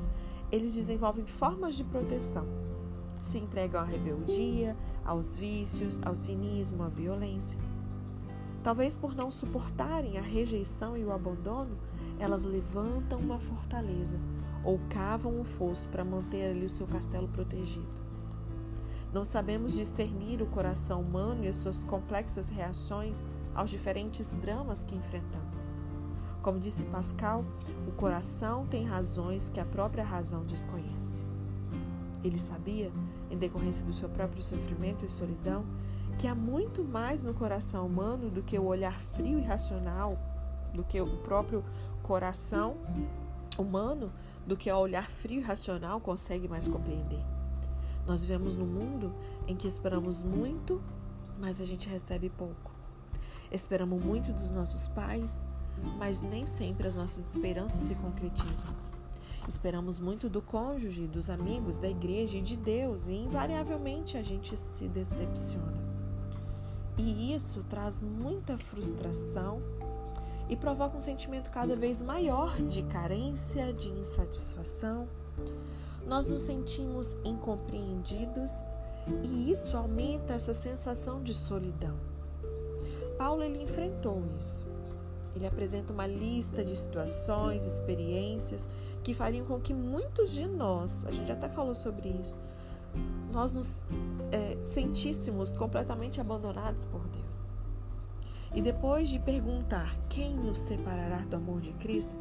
eles 0.52 0.74
desenvolvem 0.74 1.26
formas 1.26 1.76
de 1.76 1.86
proteção. 1.86 2.46
Se 3.22 3.38
entregam 3.38 3.80
à 3.80 3.86
rebeldia, 3.86 4.76
aos 5.06 5.34
vícios, 5.34 5.98
ao 6.04 6.18
cinismo, 6.18 6.84
à 6.84 6.90
violência. 6.90 7.58
Talvez 8.62 8.98
por 8.98 9.16
não 9.16 9.32
suportarem 9.32 10.18
a 10.18 10.22
rejeição 10.22 10.98
e 10.98 11.06
o 11.06 11.14
abandono, 11.14 11.78
elas 12.20 12.44
levantam 12.44 13.18
uma 13.18 13.40
fortaleza 13.40 14.20
ou 14.64 14.80
cavam 14.90 15.40
um 15.40 15.44
fosso 15.44 15.88
para 15.90 16.04
manter 16.04 16.52
ali 16.52 16.66
o 16.66 16.70
seu 16.70 16.88
castelo 16.88 17.28
protegido. 17.28 18.10
Não 19.14 19.26
sabemos 19.26 19.74
discernir 19.74 20.42
o 20.42 20.46
coração 20.46 21.02
humano 21.02 21.44
e 21.44 21.48
as 21.48 21.58
suas 21.58 21.84
complexas 21.84 22.50
reações 22.50 23.26
aos 23.56 23.70
diferentes 23.70 24.32
dramas 24.32 24.84
que 24.84 24.96
enfrentamos. 24.96 25.68
Como 26.42 26.60
disse 26.60 26.86
Pascal, 26.86 27.44
o 27.88 27.92
coração 27.92 28.66
tem 28.68 28.86
razões 28.86 29.50
que 29.50 29.60
a 29.60 29.66
própria 29.66 30.04
razão 30.04 30.46
desconhece. 30.46 31.26
Ele 32.24 32.38
sabia, 32.38 32.92
em 33.30 33.38
decorrência 33.38 33.86
do 33.86 33.94
seu 33.94 34.10
próprio 34.10 34.42
sofrimento 34.42 35.06
e 35.06 35.10
solidão, 35.10 35.66
que 36.18 36.28
há 36.28 36.36
muito 36.36 36.84
mais 36.84 37.24
no 37.24 37.34
coração 37.34 37.88
humano 37.88 38.30
do 38.30 38.44
que 38.44 38.60
o 38.60 38.66
olhar 38.66 39.00
frio 39.00 39.40
e 39.40 39.42
racional, 39.42 40.18
do 40.74 40.84
que 40.84 41.00
o 41.02 41.18
próprio 41.18 41.64
coração 42.04 42.78
humano 43.58 44.12
do 44.46 44.56
que 44.58 44.70
ao 44.70 44.82
olhar 44.82 45.10
frio 45.10 45.40
e 45.40 45.44
racional 45.44 46.00
consegue 46.00 46.48
mais 46.48 46.68
compreender. 46.68 47.24
Nós 48.06 48.22
vivemos 48.22 48.56
num 48.56 48.66
mundo 48.66 49.14
em 49.48 49.56
que 49.56 49.68
esperamos 49.68 50.24
muito, 50.24 50.82
mas 51.40 51.62
a 51.62 51.66
gente 51.66 51.88
recebe 51.88 52.30
pouco. 52.30 52.72
Esperamos 53.52 54.04
muito 54.04 54.32
dos 54.32 54.52
nossos 54.52 54.88
pais, 54.88 55.48
mas 55.98 56.22
nem 56.22 56.46
sempre 56.46 56.88
as 56.88 56.96
nossas 56.96 57.30
esperanças 57.30 57.82
se 57.82 57.96
concretizam. 57.96 58.74
Esperamos 59.48 60.00
muito 60.00 60.30
do 60.30 60.42
cônjuge, 60.42 61.08
dos 61.08 61.30
amigos, 61.30 61.78
da 61.78 61.90
igreja 61.90 62.38
e 62.38 62.42
de 62.42 62.56
Deus, 62.56 63.08
e 63.08 63.14
invariavelmente 63.14 64.18
a 64.18 64.24
gente 64.24 64.56
se 64.56 64.88
decepciona. 64.88 65.80
E 66.98 67.34
isso 67.34 67.64
traz 67.70 68.04
muita 68.04 68.58
frustração 68.58 69.62
e 70.50 70.56
provoca 70.56 70.98
um 70.98 71.00
sentimento 71.00 71.52
cada 71.52 71.76
vez 71.76 72.02
maior 72.02 72.58
de 72.58 72.82
carência, 72.84 73.72
de 73.72 73.90
insatisfação. 73.90 75.08
Nós 76.06 76.26
nos 76.26 76.42
sentimos 76.42 77.16
incompreendidos 77.24 78.68
e 79.24 79.52
isso 79.52 79.78
aumenta 79.78 80.34
essa 80.34 80.54
sensação 80.54 81.22
de 81.22 81.34
solidão. 81.34 81.96
Paulo 83.18 83.44
ele 83.44 83.62
enfrentou 83.62 84.24
isso. 84.40 84.66
Ele 85.36 85.46
apresenta 85.46 85.94
uma 85.94 86.08
lista 86.08 86.66
de 86.66 86.76
situações, 86.76 87.64
experiências 87.64 88.68
que 89.04 89.14
fariam 89.14 89.46
com 89.46 89.60
que 89.60 89.74
muitos 89.74 90.32
de 90.32 90.48
nós, 90.48 91.06
a 91.06 91.12
gente 91.12 91.32
até 91.32 91.48
falou 91.48 91.76
sobre 91.76 92.10
isso, 92.10 92.40
nós 93.32 93.52
nos 93.52 93.88
é, 94.32 94.58
sentíssemos 94.62 95.52
completamente 95.52 96.20
abandonados 96.20 96.86
por 96.86 97.08
Deus. 97.08 97.49
E 98.54 98.62
depois 98.62 99.10
de 99.10 99.20
perguntar 99.20 99.96
quem 100.10 100.34
nos 100.36 100.60
separará 100.60 101.20
do 101.20 101.36
amor 101.36 101.62
de 101.62 101.72
Cristo, 101.74 102.16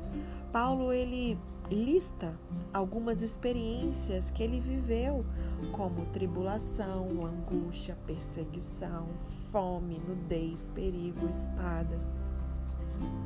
Paulo 0.53 0.93
ele 0.93 1.39
lista 1.71 2.35
algumas 2.73 3.23
experiências 3.23 4.31
que 4.31 4.43
ele 4.43 4.61
viveu, 4.61 5.25
como 5.73 6.07
tribulação, 6.07 7.09
angústia, 7.25 7.97
perseguição, 8.07 9.09
fome, 9.51 10.01
nudez, 10.07 10.71
perigo, 10.75 11.29
espada. 11.29 11.99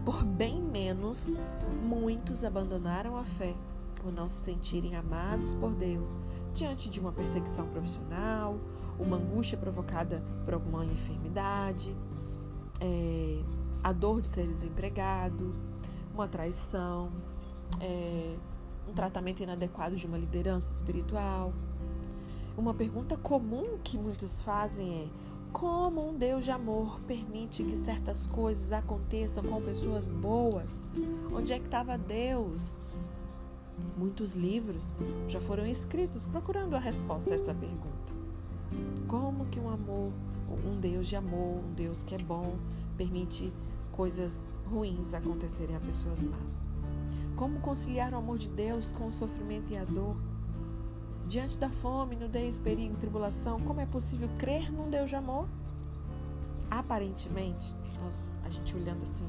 Por 0.04 0.24
bem 0.24 0.60
menos, 0.60 1.36
muitos 1.82 2.44
abandonaram 2.44 3.16
a 3.16 3.24
fé 3.24 3.54
por 3.96 4.12
não 4.12 4.28
se 4.28 4.44
sentirem 4.44 4.96
amados 4.96 5.54
por 5.54 5.74
Deus 5.74 6.18
diante 6.52 6.90
de 6.90 7.00
uma 7.00 7.12
perseguição 7.12 7.66
profissional, 7.68 8.58
uma 8.98 9.16
angústia 9.16 9.56
provocada 9.56 10.22
por 10.44 10.54
alguma 10.54 10.84
enfermidade, 10.84 11.96
é, 12.82 13.40
a 13.82 13.92
dor 13.92 14.20
de 14.20 14.28
ser 14.28 14.46
desempregado, 14.46 15.54
uma 16.12 16.26
traição, 16.26 17.10
é, 17.80 18.36
um 18.88 18.92
tratamento 18.92 19.42
inadequado 19.42 19.94
de 19.94 20.06
uma 20.06 20.18
liderança 20.18 20.72
espiritual. 20.72 21.52
Uma 22.56 22.74
pergunta 22.74 23.16
comum 23.16 23.78
que 23.82 23.96
muitos 23.96 24.42
fazem 24.42 25.04
é: 25.04 25.08
Como 25.52 26.10
um 26.10 26.18
Deus 26.18 26.44
de 26.44 26.50
amor 26.50 27.00
permite 27.06 27.62
que 27.62 27.76
certas 27.76 28.26
coisas 28.26 28.72
aconteçam 28.72 29.44
com 29.44 29.62
pessoas 29.62 30.10
boas? 30.10 30.84
Onde 31.32 31.52
é 31.52 31.58
que 31.58 31.66
estava 31.66 31.96
Deus? 31.96 32.76
Muitos 33.96 34.34
livros 34.34 34.94
já 35.28 35.40
foram 35.40 35.66
escritos 35.66 36.26
procurando 36.26 36.74
a 36.74 36.78
resposta 36.78 37.32
a 37.32 37.34
essa 37.34 37.54
pergunta. 37.54 38.12
Como 39.08 39.46
que 39.46 39.58
um 39.58 39.68
amor, 39.70 40.12
um 40.64 40.78
Deus 40.80 41.06
de 41.08 41.16
amor, 41.16 41.62
um 41.64 41.72
Deus 41.74 42.02
que 42.02 42.14
é 42.14 42.18
bom, 42.18 42.56
permite 42.96 43.52
coisas 43.90 44.46
ruins 44.66 45.14
acontecerem 45.14 45.76
a 45.76 45.80
pessoas 45.80 46.22
más? 46.22 46.58
Como 47.36 47.60
conciliar 47.60 48.12
o 48.12 48.16
amor 48.16 48.38
de 48.38 48.48
Deus 48.48 48.90
com 48.92 49.08
o 49.08 49.12
sofrimento 49.12 49.72
e 49.72 49.76
a 49.76 49.84
dor? 49.84 50.16
Diante 51.26 51.56
da 51.56 51.70
fome, 51.70 52.16
nudez, 52.16 52.58
perigo, 52.58 52.96
tribulação, 52.96 53.60
como 53.60 53.80
é 53.80 53.86
possível 53.86 54.28
crer 54.38 54.70
num 54.72 54.90
Deus 54.90 55.08
de 55.08 55.16
amor? 55.16 55.48
Aparentemente, 56.70 57.74
nós, 58.00 58.18
a 58.44 58.50
gente 58.50 58.74
olhando 58.74 59.02
assim 59.02 59.26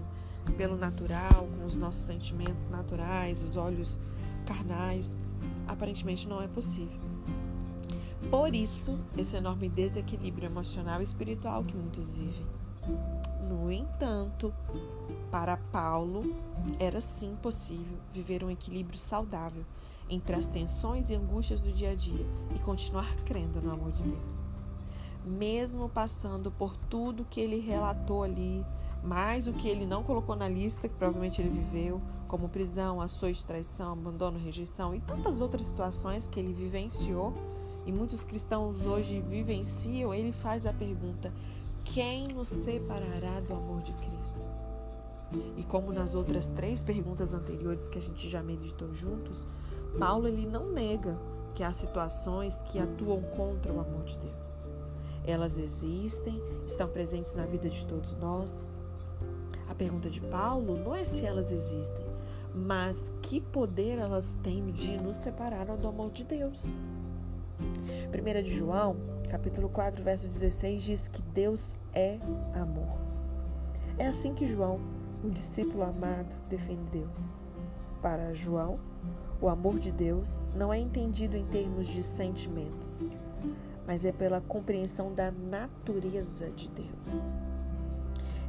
pelo 0.57 0.75
natural, 0.75 1.47
com 1.57 1.65
os 1.65 1.75
nossos 1.75 2.03
sentimentos 2.03 2.67
naturais, 2.67 3.41
os 3.41 3.55
olhos 3.55 3.99
carnais, 4.45 5.15
aparentemente 5.67 6.27
não 6.27 6.41
é 6.41 6.47
possível. 6.47 7.12
Por 8.33 8.55
isso, 8.55 8.99
esse 9.15 9.35
enorme 9.35 9.69
desequilíbrio 9.69 10.47
emocional 10.47 11.01
e 11.01 11.03
espiritual 11.03 11.63
que 11.63 11.77
muitos 11.77 12.15
vivem. 12.15 12.47
No 13.47 13.71
entanto, 13.71 14.51
para 15.29 15.55
Paulo, 15.55 16.35
era 16.79 16.99
sim 16.99 17.37
possível 17.43 17.95
viver 18.11 18.43
um 18.43 18.49
equilíbrio 18.49 18.97
saudável 18.97 19.63
entre 20.09 20.35
as 20.35 20.47
tensões 20.47 21.11
e 21.11 21.15
angústias 21.15 21.61
do 21.61 21.71
dia 21.71 21.91
a 21.91 21.95
dia 21.95 22.25
e 22.55 22.59
continuar 22.61 23.15
crendo 23.17 23.61
no 23.61 23.71
amor 23.71 23.91
de 23.91 24.01
Deus. 24.01 24.43
Mesmo 25.23 25.87
passando 25.87 26.49
por 26.49 26.75
tudo 26.75 27.27
que 27.29 27.39
ele 27.39 27.59
relatou 27.59 28.23
ali, 28.23 28.65
mais 29.03 29.45
o 29.45 29.53
que 29.53 29.69
ele 29.69 29.85
não 29.85 30.01
colocou 30.01 30.35
na 30.35 30.49
lista, 30.49 30.89
que 30.89 30.95
provavelmente 30.95 31.39
ele 31.39 31.51
viveu, 31.51 32.01
como 32.27 32.49
prisão, 32.49 32.99
açoite, 32.99 33.45
traição, 33.45 33.91
abandono, 33.91 34.39
rejeição 34.39 34.95
e 34.95 34.99
tantas 34.99 35.39
outras 35.39 35.67
situações 35.67 36.27
que 36.27 36.39
ele 36.39 36.51
vivenciou, 36.51 37.31
e 37.85 37.91
muitos 37.91 38.23
cristãos 38.23 38.85
hoje 38.85 39.19
vivenciam, 39.21 40.13
ele 40.13 40.31
faz 40.31 40.65
a 40.65 40.73
pergunta: 40.73 41.31
quem 41.83 42.27
nos 42.29 42.47
separará 42.47 43.39
do 43.41 43.53
amor 43.53 43.81
de 43.81 43.93
Cristo? 43.93 44.47
E 45.57 45.63
como 45.63 45.91
nas 45.91 46.13
outras 46.13 46.47
três 46.49 46.83
perguntas 46.83 47.33
anteriores 47.33 47.87
que 47.87 47.97
a 47.97 48.01
gente 48.01 48.29
já 48.29 48.43
meditou 48.43 48.93
juntos, 48.93 49.47
Paulo 49.97 50.27
ele 50.27 50.45
não 50.45 50.71
nega 50.71 51.17
que 51.55 51.63
há 51.63 51.71
situações 51.71 52.61
que 52.63 52.79
atuam 52.79 53.21
contra 53.35 53.71
o 53.71 53.79
amor 53.79 54.03
de 54.03 54.17
Deus. 54.17 54.55
Elas 55.25 55.57
existem, 55.57 56.41
estão 56.67 56.87
presentes 56.87 57.33
na 57.33 57.45
vida 57.45 57.69
de 57.69 57.85
todos 57.85 58.13
nós. 58.13 58.61
A 59.69 59.75
pergunta 59.75 60.09
de 60.09 60.19
Paulo 60.21 60.77
não 60.77 60.93
é 60.93 61.05
se 61.05 61.25
elas 61.25 61.51
existem, 61.51 62.05
mas 62.53 63.11
que 63.21 63.39
poder 63.39 63.97
elas 63.97 64.37
têm 64.43 64.71
de 64.71 64.97
nos 64.97 65.17
separar 65.17 65.65
do 65.77 65.87
amor 65.87 66.11
de 66.11 66.23
Deus. 66.23 66.65
1 67.63 68.43
de 68.43 68.53
João, 68.53 68.95
capítulo 69.29 69.69
4, 69.69 70.03
verso 70.03 70.27
16 70.27 70.83
diz 70.83 71.07
que 71.07 71.21
Deus 71.21 71.75
é 71.93 72.19
amor. 72.53 72.97
É 73.97 74.07
assim 74.07 74.33
que 74.33 74.45
João, 74.45 74.79
o 75.23 75.29
discípulo 75.29 75.83
amado, 75.83 76.35
define 76.49 76.83
Deus. 76.91 77.33
Para 78.01 78.33
João, 78.33 78.79
o 79.41 79.49
amor 79.49 79.79
de 79.79 79.91
Deus 79.91 80.41
não 80.55 80.73
é 80.73 80.79
entendido 80.79 81.35
em 81.35 81.45
termos 81.45 81.87
de 81.87 82.01
sentimentos, 82.01 83.09
mas 83.85 84.05
é 84.05 84.11
pela 84.11 84.39
compreensão 84.41 85.13
da 85.13 85.31
natureza 85.31 86.49
de 86.51 86.69
Deus. 86.69 87.27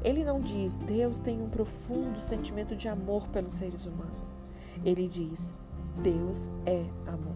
Ele 0.04 0.22
não 0.22 0.38
diz 0.38 0.74
Deus 0.80 1.18
tem 1.18 1.40
um 1.40 1.48
profundo 1.48 2.20
sentimento 2.20 2.76
de 2.76 2.88
amor 2.88 3.26
pelos 3.28 3.54
seres 3.54 3.86
humanos. 3.86 4.34
Ele 4.84 5.08
diz 5.08 5.54
Deus 6.02 6.50
é 6.66 6.84
amor. 7.06 7.33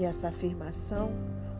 E 0.00 0.04
essa 0.04 0.28
afirmação 0.28 1.12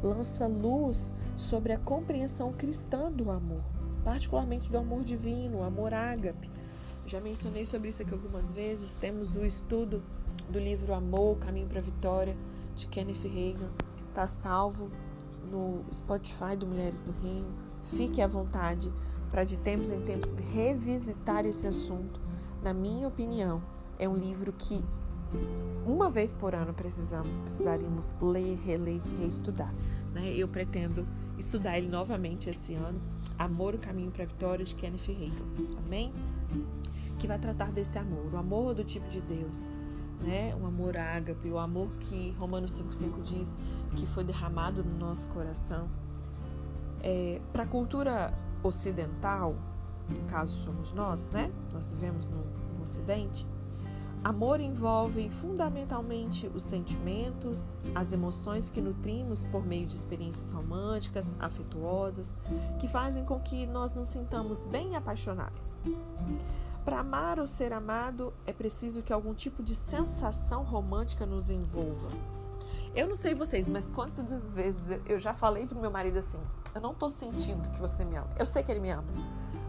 lança 0.02 0.46
luz 0.46 1.14
sobre 1.36 1.74
a 1.74 1.78
compreensão 1.78 2.54
cristã 2.54 3.12
do 3.12 3.30
amor, 3.30 3.60
particularmente 4.02 4.70
do 4.70 4.78
amor 4.78 5.04
divino, 5.04 5.58
o 5.58 5.62
amor 5.62 5.92
ágape. 5.92 6.50
Já 7.04 7.20
mencionei 7.20 7.66
sobre 7.66 7.90
isso 7.90 8.00
aqui 8.00 8.14
algumas 8.14 8.50
vezes. 8.50 8.94
Temos 8.94 9.36
o 9.36 9.44
estudo 9.44 10.02
do 10.48 10.58
livro 10.58 10.94
Amor, 10.94 11.36
Caminho 11.36 11.68
para 11.68 11.80
a 11.80 11.82
Vitória, 11.82 12.34
de 12.74 12.86
Kenneth 12.86 13.28
Reagan. 13.28 13.68
Está 14.00 14.26
salvo 14.26 14.90
no 15.50 15.84
Spotify 15.92 16.56
do 16.58 16.66
Mulheres 16.66 17.02
do 17.02 17.12
Reino. 17.12 17.52
Fique 17.94 18.22
à 18.22 18.26
vontade 18.26 18.90
para 19.30 19.44
de 19.44 19.58
tempos 19.58 19.90
em 19.90 20.00
tempos 20.00 20.30
revisitar 20.54 21.44
esse 21.44 21.66
assunto. 21.66 22.18
Na 22.62 22.72
minha 22.72 23.06
opinião, 23.06 23.62
é 23.98 24.08
um 24.08 24.16
livro 24.16 24.50
que 24.50 24.82
uma 25.84 26.10
vez 26.10 26.34
por 26.34 26.54
ano 26.54 26.72
precisamos, 26.72 27.30
precisaríamos 27.42 28.14
ler, 28.20 28.58
reler, 28.64 29.00
reestudar. 29.18 29.72
Né? 30.12 30.34
Eu 30.34 30.48
pretendo 30.48 31.06
estudar 31.38 31.78
ele 31.78 31.88
novamente 31.88 32.50
esse 32.50 32.74
ano. 32.74 33.00
Amor, 33.38 33.74
o 33.74 33.78
Caminho 33.78 34.10
para 34.10 34.24
a 34.24 34.26
Vitória, 34.26 34.64
de 34.64 34.74
Kenneth 34.74 35.06
Reagan. 35.06 35.44
Amém? 35.84 36.12
Que 37.18 37.26
vai 37.26 37.38
tratar 37.38 37.70
desse 37.70 37.98
amor, 37.98 38.32
o 38.32 38.36
amor 38.36 38.74
do 38.74 38.84
tipo 38.84 39.08
de 39.08 39.20
Deus, 39.20 39.68
né? 40.20 40.52
Amor 40.52 40.96
ágape, 40.96 41.48
o 41.48 41.58
amor 41.58 41.88
que 42.00 42.30
Romanos 42.32 42.80
5,5 42.80 43.22
diz 43.22 43.58
que 43.96 44.06
foi 44.06 44.24
derramado 44.24 44.84
no 44.84 44.98
nosso 44.98 45.28
coração. 45.28 45.88
É, 47.02 47.40
Para 47.52 47.62
a 47.62 47.66
cultura 47.66 48.34
ocidental, 48.62 49.56
no 50.08 50.24
caso 50.26 50.56
somos 50.56 50.92
nós, 50.92 51.26
né? 51.28 51.50
Nós 51.72 51.92
vivemos 51.92 52.26
no, 52.26 52.44
no 52.76 52.82
Ocidente. 52.82 53.46
Amor 54.22 54.60
envolve 54.60 55.30
fundamentalmente 55.30 56.46
os 56.48 56.62
sentimentos, 56.62 57.72
as 57.94 58.12
emoções 58.12 58.68
que 58.68 58.78
nutrimos 58.78 59.44
por 59.44 59.64
meio 59.64 59.86
de 59.86 59.96
experiências 59.96 60.50
românticas, 60.50 61.34
afetuosas, 61.40 62.36
que 62.78 62.86
fazem 62.86 63.24
com 63.24 63.40
que 63.40 63.66
nós 63.66 63.96
nos 63.96 64.08
sintamos 64.08 64.62
bem 64.64 64.94
apaixonados. 64.94 65.74
Para 66.84 67.00
amar 67.00 67.38
ou 67.38 67.46
ser 67.46 67.72
amado, 67.72 68.32
é 68.46 68.52
preciso 68.52 69.02
que 69.02 69.12
algum 69.12 69.32
tipo 69.32 69.62
de 69.62 69.74
sensação 69.74 70.64
romântica 70.64 71.24
nos 71.24 71.50
envolva. 71.50 72.08
Eu 72.94 73.08
não 73.08 73.16
sei 73.16 73.34
vocês, 73.34 73.66
mas 73.66 73.88
quantas 73.88 74.52
vezes 74.52 74.82
eu 75.06 75.18
já 75.18 75.32
falei 75.32 75.66
pro 75.66 75.80
meu 75.80 75.90
marido 75.90 76.18
assim: 76.18 76.40
eu 76.74 76.80
não 76.80 76.92
tô 76.94 77.08
sentindo 77.08 77.70
que 77.70 77.80
você 77.80 78.04
me 78.04 78.16
ama. 78.16 78.28
Eu 78.38 78.46
sei 78.46 78.62
que 78.62 78.70
ele 78.70 78.80
me 78.80 78.90
ama, 78.90 79.04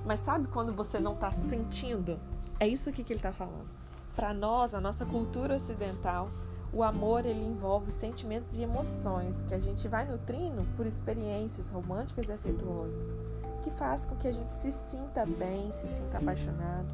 mas 0.06 0.20
sabe 0.20 0.48
quando 0.48 0.74
você 0.74 1.00
não 1.00 1.16
tá 1.16 1.32
sentindo? 1.32 2.20
É 2.60 2.68
isso 2.68 2.90
aqui 2.90 3.02
que 3.02 3.14
ele 3.14 3.22
tá 3.22 3.32
falando. 3.32 3.81
Para 4.16 4.34
nós, 4.34 4.74
a 4.74 4.82
nossa 4.82 5.06
cultura 5.06 5.56
ocidental, 5.56 6.30
o 6.74 6.84
amor 6.84 7.26
ele 7.26 7.44
envolve 7.44 7.92
sentimentos 7.92 8.58
e 8.58 8.62
emoções 8.62 9.40
que 9.48 9.54
a 9.54 9.60
gente 9.60 9.88
vai 9.88 10.06
nutrindo 10.06 10.64
por 10.76 10.86
experiências 10.86 11.70
românticas 11.70 12.28
e 12.28 12.32
afetuosas 12.32 13.06
que 13.62 13.72
faz 13.72 14.06
com 14.06 14.16
que 14.16 14.28
a 14.28 14.32
gente 14.32 14.52
se 14.52 14.72
sinta 14.72 15.26
bem, 15.26 15.72
se 15.72 15.88
sinta 15.88 16.18
apaixonado. 16.18 16.94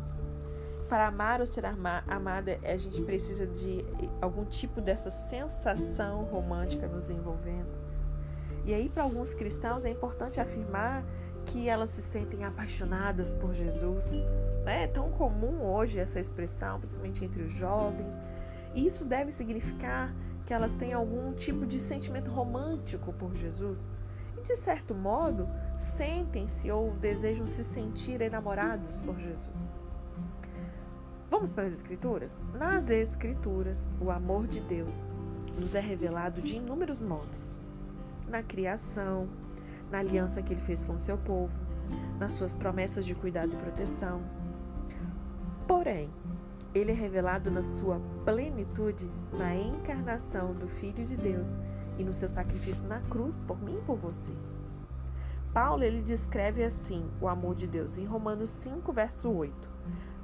Para 0.89 1.07
amar 1.07 1.41
ou 1.41 1.45
ser 1.45 1.65
amada, 1.65 2.59
a 2.63 2.77
gente 2.77 3.01
precisa 3.01 3.45
de 3.45 3.85
algum 4.21 4.45
tipo 4.45 4.79
dessa 4.79 5.09
sensação 5.09 6.23
romântica 6.23 6.87
nos 6.87 7.09
envolvendo. 7.09 7.77
E 8.65 8.73
aí, 8.73 8.87
para 8.89 9.03
alguns 9.03 9.33
cristãos, 9.33 9.83
é 9.85 9.89
importante 9.89 10.39
afirmar 10.39 11.03
que 11.45 11.67
elas 11.67 11.89
se 11.89 12.01
sentem 12.01 12.43
apaixonadas 12.45 13.33
por 13.33 13.53
Jesus. 13.53 14.11
Né? 14.67 14.83
É 14.83 14.87
tão 14.87 15.09
comum 15.09 15.63
hoje 15.63 15.97
essa 15.97 16.19
expressão, 16.19 16.79
principalmente 16.79 17.25
entre 17.25 17.41
os 17.41 17.53
jovens. 17.53 18.21
E 18.75 18.85
isso 18.85 19.03
deve 19.03 19.31
significar 19.31 20.13
que 20.45 20.53
elas 20.53 20.75
têm 20.75 20.93
algum 20.93 21.33
tipo 21.33 21.65
de 21.65 21.79
sentimento 21.79 22.29
romântico 22.29 23.11
por 23.13 23.35
Jesus 23.35 23.85
de 24.47 24.55
certo 24.55 24.95
modo, 24.95 25.49
sentem-se 25.77 26.71
ou 26.71 26.91
desejam 26.91 27.45
se 27.45 27.63
sentir 27.65 28.21
enamorados 28.21 29.01
por 29.01 29.19
Jesus. 29.19 29.73
Vamos 31.29 31.51
para 31.51 31.65
as 31.65 31.73
Escrituras? 31.73 32.41
Nas 32.53 32.89
Escrituras, 32.89 33.89
o 33.99 34.09
amor 34.09 34.47
de 34.47 34.61
Deus 34.61 35.05
nos 35.59 35.75
é 35.75 35.81
revelado 35.81 36.41
de 36.41 36.55
inúmeros 36.55 37.01
modos: 37.01 37.53
na 38.29 38.41
criação, 38.41 39.27
na 39.91 39.99
aliança 39.99 40.41
que 40.41 40.53
ele 40.53 40.61
fez 40.61 40.85
com 40.85 40.93
o 40.93 41.01
seu 41.01 41.17
povo, 41.17 41.59
nas 42.17 42.31
suas 42.31 42.55
promessas 42.55 43.05
de 43.05 43.13
cuidado 43.13 43.53
e 43.53 43.57
proteção. 43.57 44.36
Porém, 45.67 46.09
ele 46.73 46.91
é 46.91 46.95
revelado 46.95 47.51
na 47.51 47.61
sua 47.61 47.99
plenitude 48.23 49.09
na 49.33 49.55
encarnação 49.55 50.53
do 50.53 50.67
Filho 50.67 51.03
de 51.05 51.17
Deus 51.17 51.59
e 51.97 52.03
no 52.03 52.13
seu 52.13 52.29
sacrifício 52.29 52.87
na 52.87 53.01
cruz 53.01 53.39
por 53.41 53.61
mim 53.61 53.77
e 53.77 53.81
por 53.81 53.97
você. 53.97 54.31
Paulo 55.53 55.83
ele 55.83 56.01
descreve 56.01 56.63
assim 56.63 57.09
o 57.19 57.27
amor 57.27 57.55
de 57.55 57.67
Deus 57.67 57.97
em 57.97 58.05
Romanos 58.05 58.49
5, 58.49 58.93
verso 58.93 59.29
8. 59.29 59.53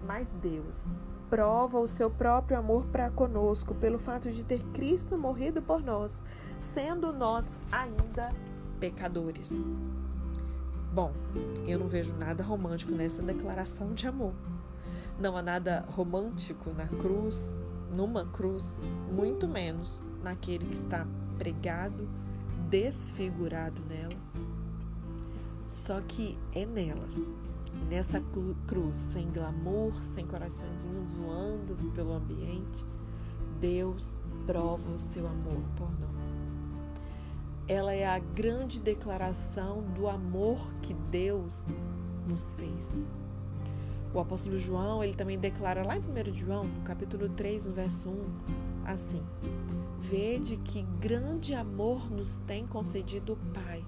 Mas 0.05 0.29
Deus 0.41 0.95
prova 1.29 1.79
o 1.79 1.87
seu 1.87 2.11
próprio 2.11 2.57
amor 2.59 2.85
para 2.85 3.09
conosco 3.09 3.73
pelo 3.73 3.97
fato 3.97 4.29
de 4.29 4.43
ter 4.43 4.63
Cristo 4.65 5.17
morrido 5.17 5.61
por 5.61 5.81
nós, 5.81 6.23
sendo 6.59 7.11
nós 7.11 7.57
ainda 7.71 8.31
pecadores. 8.79 9.59
Bom, 10.93 11.11
eu 11.67 11.79
não 11.79 11.87
vejo 11.87 12.15
nada 12.15 12.43
romântico 12.43 12.91
nessa 12.91 13.23
declaração 13.23 13.93
de 13.93 14.07
amor. 14.07 14.33
Não 15.19 15.37
há 15.37 15.41
nada 15.41 15.85
romântico 15.89 16.71
na 16.73 16.87
cruz, 16.87 17.59
numa 17.91 18.25
cruz, 18.25 18.81
muito 19.11 19.47
menos 19.47 20.01
naquele 20.23 20.65
que 20.65 20.73
está 20.73 21.05
pregado, 21.37 22.09
desfigurado 22.69 23.81
nela. 23.87 24.19
Só 25.67 26.01
que 26.01 26.37
é 26.53 26.65
nela, 26.65 27.07
nessa 27.89 28.21
cruz, 28.67 28.97
sem 28.97 29.29
glamour, 29.29 30.03
sem 30.03 30.25
coraçõezinhos 30.25 31.11
voando 31.13 31.75
pelo 31.93 32.13
ambiente, 32.13 32.85
Deus 33.59 34.19
prova 34.45 34.89
o 34.91 34.99
seu 34.99 35.27
amor 35.27 35.61
por 35.75 35.89
nós. 35.99 36.23
Ela 37.67 37.93
é 37.93 38.05
a 38.05 38.19
grande 38.19 38.79
declaração 38.79 39.81
do 39.93 40.07
amor 40.07 40.59
que 40.81 40.93
Deus 40.93 41.67
nos 42.27 42.53
fez. 42.53 42.99
O 44.13 44.19
apóstolo 44.19 44.59
João, 44.59 45.03
ele 45.03 45.15
também 45.15 45.39
declara 45.39 45.83
lá 45.85 45.97
em 45.97 46.01
1 46.01 46.33
João, 46.35 46.65
no 46.65 46.81
capítulo 46.81 47.27
3, 47.29 47.65
no 47.65 47.73
verso 47.73 48.09
1, 48.09 48.85
assim: 48.85 49.23
Vede 49.97 50.57
que 50.57 50.83
grande 50.99 51.55
amor 51.55 52.11
nos 52.11 52.37
tem 52.37 52.67
concedido 52.67 53.33
o 53.33 53.53
Pai, 53.53 53.83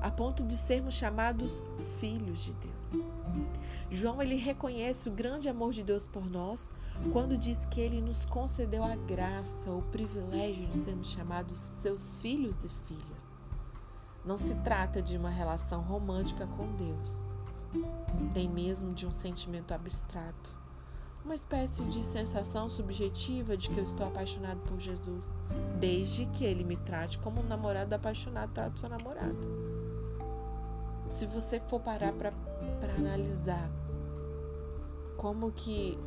a 0.00 0.10
ponto 0.10 0.42
de 0.42 0.56
sermos 0.56 0.94
chamados 0.94 1.62
filhos 2.00 2.40
de 2.40 2.54
Deus. 2.54 3.04
João 3.88 4.20
ele 4.20 4.34
reconhece 4.34 5.08
o 5.08 5.12
grande 5.12 5.48
amor 5.48 5.72
de 5.72 5.84
Deus 5.84 6.08
por 6.08 6.28
nós 6.28 6.70
quando 7.12 7.38
diz 7.38 7.64
que 7.66 7.80
ele 7.80 8.00
nos 8.00 8.24
concedeu 8.24 8.82
a 8.82 8.96
graça, 8.96 9.70
o 9.70 9.82
privilégio 9.82 10.66
de 10.66 10.76
sermos 10.76 11.10
chamados 11.10 11.58
seus 11.58 12.18
filhos 12.18 12.64
e 12.64 12.68
filhas. 12.68 13.38
Não 14.24 14.36
se 14.36 14.54
trata 14.56 15.02
de 15.02 15.16
uma 15.16 15.30
relação 15.30 15.82
romântica 15.82 16.46
com 16.46 16.72
Deus, 16.76 17.22
nem 18.34 18.48
mesmo 18.48 18.92
de 18.92 19.06
um 19.06 19.10
sentimento 19.10 19.72
abstrato, 19.72 20.50
uma 21.24 21.34
espécie 21.34 21.84
de 21.84 22.02
sensação 22.04 22.68
subjetiva 22.68 23.56
de 23.56 23.70
que 23.70 23.78
eu 23.78 23.84
estou 23.84 24.06
apaixonado 24.06 24.60
por 24.60 24.80
Jesus, 24.80 25.30
desde 25.78 26.26
que 26.26 26.44
ele 26.44 26.64
me 26.64 26.76
trate 26.76 27.18
como 27.18 27.40
um 27.40 27.46
namorado 27.46 27.94
apaixonado 27.94 28.52
trata 28.52 28.76
sua 28.76 28.88
namorada. 28.88 29.36
Se 31.06 31.26
você 31.26 31.60
for 31.60 31.80
parar 31.80 32.12
para 32.12 32.32
analisar 32.96 33.70
como 35.16 35.52
que 35.52 35.98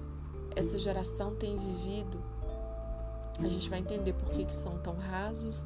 essa 0.55 0.77
geração 0.77 1.35
tem 1.35 1.57
vivido, 1.57 2.21
a 3.39 3.47
gente 3.47 3.69
vai 3.69 3.79
entender 3.79 4.13
por 4.13 4.29
que, 4.29 4.45
que 4.45 4.53
são 4.55 4.77
tão 4.79 4.95
rasos, 4.97 5.65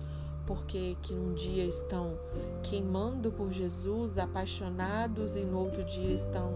porque 0.50 0.98
que 1.04 1.14
um 1.14 1.36
dia 1.36 1.64
estão 1.64 2.18
queimando 2.64 3.32
por 3.32 3.52
Jesus, 3.52 4.18
apaixonados, 4.18 5.36
e 5.36 5.42
no 5.42 5.60
outro 5.60 5.84
dia 5.84 6.12
estão 6.12 6.52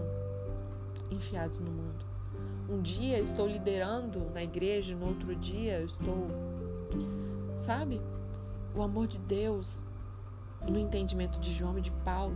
enfiados 1.12 1.60
no 1.60 1.70
mundo. 1.70 2.04
Um 2.68 2.82
dia 2.82 3.20
estou 3.20 3.48
liderando 3.48 4.32
na 4.34 4.44
igreja, 4.44 4.96
no 4.96 5.10
outro 5.10 5.36
dia 5.36 5.82
eu 5.82 5.86
estou. 5.86 6.28
Sabe? 7.56 8.02
O 8.76 8.82
amor 8.82 9.06
de 9.06 9.20
Deus, 9.20 9.84
no 10.68 10.80
entendimento 10.80 11.40
de 11.40 11.54
João 11.54 11.78
e 11.78 11.82
de 11.82 11.92
Paulo, 12.04 12.36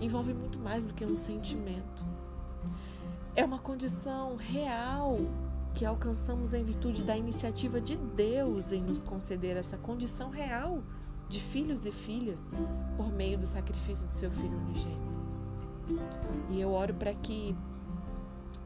envolve 0.00 0.34
muito 0.34 0.58
mais 0.58 0.84
do 0.84 0.92
que 0.92 1.04
um 1.04 1.16
sentimento. 1.16 2.04
É 3.36 3.44
uma 3.44 3.60
condição 3.60 4.34
real 4.34 5.16
que 5.78 5.84
alcançamos 5.84 6.54
em 6.54 6.64
virtude 6.64 7.04
da 7.04 7.16
iniciativa 7.16 7.80
de 7.80 7.96
Deus 7.96 8.72
em 8.72 8.82
nos 8.82 9.04
conceder 9.04 9.56
essa 9.56 9.78
condição 9.78 10.28
real 10.28 10.82
de 11.28 11.38
filhos 11.38 11.86
e 11.86 11.92
filhas 11.92 12.50
por 12.96 13.12
meio 13.12 13.38
do 13.38 13.46
sacrifício 13.46 14.04
do 14.04 14.12
seu 14.12 14.28
filho 14.28 14.58
unigênito. 14.58 15.22
E 16.50 16.60
eu 16.60 16.72
oro 16.72 16.94
para 16.94 17.14
que 17.14 17.56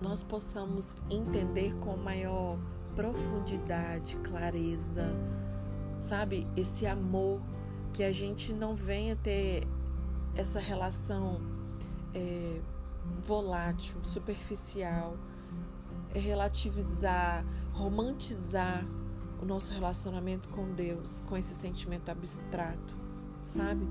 nós 0.01 0.23
possamos 0.23 0.97
entender 1.11 1.77
com 1.81 1.99
maior 1.99 2.59
profundidade, 2.97 4.17
clareza, 4.25 5.15
sabe, 6.01 6.47
esse 6.57 6.87
amor, 6.87 7.43
que 7.93 8.03
a 8.03 8.11
gente 8.11 8.55
não 8.55 8.75
venha 8.75 9.17
ter 9.17 9.69
essa 10.35 10.59
relação 10.59 11.43
é, 12.15 12.59
volátil, 13.23 14.03
superficial 14.03 15.15
é 16.15 16.19
relativizar, 16.19 17.45
romantizar 17.73 18.87
o 19.41 19.45
nosso 19.45 19.73
relacionamento 19.73 20.49
com 20.51 20.73
Deus, 20.75 21.21
com 21.27 21.37
esse 21.37 21.55
sentimento 21.55 22.11
abstrato, 22.11 22.97
sabe? 23.41 23.87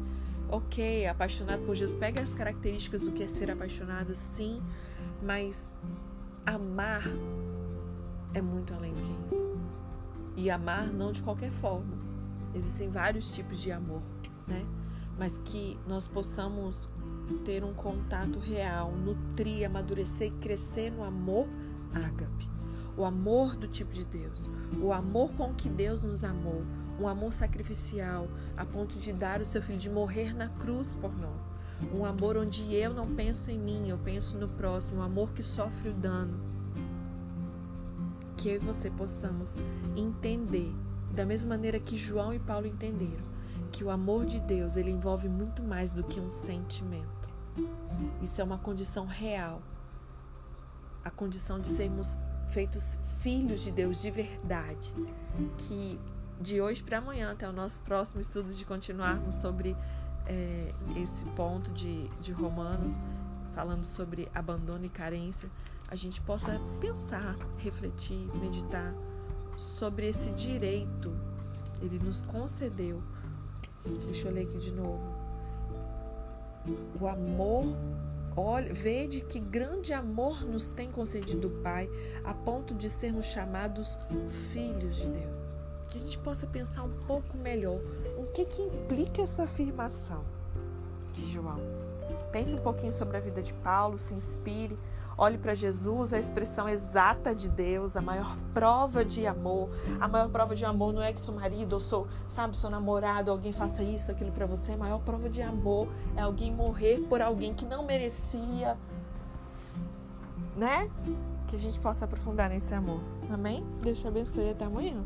Ok, 0.49 1.07
apaixonado 1.07 1.63
por 1.65 1.75
Jesus, 1.75 1.97
pega 1.97 2.21
as 2.21 2.33
características 2.33 3.01
do 3.01 3.11
que 3.11 3.23
é 3.23 3.27
ser 3.27 3.49
apaixonado, 3.49 4.13
sim, 4.15 4.61
mas 5.21 5.71
amar 6.45 7.03
é 8.33 8.41
muito 8.41 8.73
além 8.73 8.93
do 8.93 9.01
que 9.01 9.35
isso. 9.35 9.51
E 10.35 10.49
amar 10.49 10.87
não 10.87 11.11
de 11.11 11.21
qualquer 11.21 11.51
forma. 11.51 11.97
Existem 12.53 12.89
vários 12.89 13.33
tipos 13.33 13.61
de 13.61 13.71
amor, 13.71 14.01
né? 14.47 14.65
Mas 15.17 15.37
que 15.37 15.77
nós 15.87 16.07
possamos 16.07 16.89
ter 17.45 17.63
um 17.63 17.73
contato 17.73 18.39
real, 18.39 18.91
nutrir, 18.91 19.65
amadurecer 19.65 20.27
e 20.27 20.31
crescer 20.31 20.91
no 20.91 21.03
amor 21.03 21.47
ágape. 21.93 22.49
O 22.97 23.05
amor 23.05 23.55
do 23.55 23.67
tipo 23.67 23.93
de 23.93 24.03
Deus, 24.03 24.49
o 24.81 24.91
amor 24.91 25.31
com 25.33 25.53
que 25.53 25.69
Deus 25.69 26.01
nos 26.03 26.23
amou, 26.23 26.63
um 26.99 27.07
amor 27.07 27.31
sacrificial 27.31 28.27
a 28.55 28.65
ponto 28.65 28.99
de 28.99 29.13
dar 29.13 29.41
o 29.41 29.45
seu 29.45 29.61
filho, 29.61 29.79
de 29.79 29.89
morrer 29.89 30.35
na 30.35 30.49
cruz 30.49 30.93
por 30.95 31.17
nós. 31.17 31.41
Um 31.93 32.05
amor 32.05 32.37
onde 32.37 32.75
eu 32.75 32.93
não 32.93 33.15
penso 33.15 33.49
em 33.49 33.57
mim, 33.57 33.89
eu 33.89 33.97
penso 33.97 34.37
no 34.37 34.47
próximo, 34.47 34.99
um 34.99 35.03
amor 35.03 35.31
que 35.31 35.41
sofre 35.41 35.89
o 35.89 35.93
dano. 35.93 36.39
Que 38.37 38.49
eu 38.49 38.55
e 38.55 38.59
você 38.59 38.89
possamos 38.91 39.55
entender, 39.95 40.71
da 41.11 41.25
mesma 41.25 41.49
maneira 41.49 41.79
que 41.79 41.97
João 41.97 42.33
e 42.33 42.39
Paulo 42.39 42.67
entenderam, 42.67 43.25
que 43.71 43.83
o 43.83 43.89
amor 43.89 44.25
de 44.25 44.39
Deus 44.39 44.75
ele 44.75 44.91
envolve 44.91 45.27
muito 45.27 45.63
mais 45.63 45.93
do 45.93 46.03
que 46.03 46.19
um 46.19 46.29
sentimento. 46.29 47.29
Isso 48.21 48.39
é 48.39 48.43
uma 48.43 48.57
condição 48.57 49.05
real 49.05 49.61
a 51.03 51.09
condição 51.09 51.59
de 51.59 51.67
sermos 51.67 52.17
feitos 52.47 52.97
filhos 53.19 53.61
de 53.61 53.71
Deus 53.71 54.01
de 54.01 54.11
verdade. 54.11 54.93
Que 55.57 55.99
de 56.39 56.59
hoje 56.59 56.81
para 56.81 56.97
amanhã, 56.97 57.31
até 57.31 57.47
o 57.47 57.53
nosso 57.53 57.81
próximo 57.81 58.19
estudo, 58.19 58.53
de 58.53 58.65
continuarmos 58.65 59.35
sobre 59.35 59.75
é, 60.25 60.73
esse 60.95 61.23
ponto 61.25 61.71
de, 61.71 62.07
de 62.19 62.31
Romanos, 62.31 62.99
falando 63.53 63.85
sobre 63.85 64.29
abandono 64.33 64.85
e 64.85 64.89
carência, 64.89 65.49
a 65.87 65.95
gente 65.95 66.21
possa 66.21 66.59
pensar, 66.79 67.35
refletir, 67.59 68.27
meditar 68.35 68.93
sobre 69.57 70.07
esse 70.07 70.31
direito. 70.31 71.13
Ele 71.81 71.99
nos 71.99 72.21
concedeu. 72.21 73.01
Deixa 74.05 74.27
eu 74.27 74.33
ler 74.33 74.47
aqui 74.47 74.57
de 74.57 74.71
novo. 74.71 75.03
O 76.99 77.07
amor 77.07 77.65
Olha, 78.35 78.73
vede 78.73 79.21
que 79.21 79.39
grande 79.39 79.91
amor 79.91 80.45
nos 80.45 80.69
tem 80.69 80.89
concedido 80.89 81.47
o 81.49 81.61
Pai, 81.61 81.89
a 82.23 82.33
ponto 82.33 82.73
de 82.73 82.89
sermos 82.89 83.25
chamados 83.25 83.99
filhos 84.51 84.97
de 84.97 85.09
Deus. 85.09 85.37
Que 85.89 85.97
a 85.97 86.01
gente 86.01 86.17
possa 86.17 86.47
pensar 86.47 86.83
um 86.83 86.93
pouco 87.05 87.37
melhor 87.37 87.81
o 88.17 88.31
que, 88.31 88.45
que 88.45 88.61
implica 88.61 89.21
essa 89.21 89.43
afirmação 89.43 90.23
de 91.11 91.29
João. 91.29 91.59
Pense 92.31 92.55
um 92.55 92.61
pouquinho 92.61 92.93
sobre 92.93 93.17
a 93.17 93.19
vida 93.19 93.41
de 93.41 93.53
Paulo, 93.55 93.99
se 93.99 94.13
inspire 94.13 94.77
Olhe 95.21 95.37
para 95.37 95.53
Jesus, 95.53 96.13
a 96.13 96.17
expressão 96.17 96.67
exata 96.67 97.35
de 97.35 97.47
Deus, 97.47 97.95
a 97.95 98.01
maior 98.01 98.35
prova 98.55 99.05
de 99.05 99.27
amor. 99.27 99.69
A 99.99 100.07
maior 100.07 100.27
prova 100.29 100.55
de 100.55 100.65
amor 100.65 100.91
não 100.91 101.03
é 101.03 101.13
que 101.13 101.21
seu 101.21 101.31
marido 101.31 101.73
ou 101.73 101.79
seu, 101.79 102.07
sabe, 102.27 102.57
seu 102.57 102.71
namorado, 102.71 103.29
alguém 103.29 103.51
faça 103.51 103.83
isso, 103.83 104.11
aquilo 104.11 104.31
para 104.31 104.47
você. 104.47 104.71
A 104.71 104.77
maior 104.77 104.99
prova 105.01 105.29
de 105.29 105.39
amor 105.39 105.87
é 106.15 106.21
alguém 106.21 106.51
morrer 106.51 107.05
por 107.07 107.21
alguém 107.21 107.53
que 107.53 107.65
não 107.65 107.85
merecia. 107.85 108.75
Né? 110.57 110.89
Que 111.47 111.55
a 111.55 111.59
gente 111.59 111.79
possa 111.79 112.05
aprofundar 112.05 112.49
nesse 112.49 112.73
amor. 112.73 112.99
Amém? 113.29 113.63
Deus 113.83 114.01
te 114.01 114.07
abençoe 114.07 114.49
até 114.49 114.65
amanhã. 114.65 115.05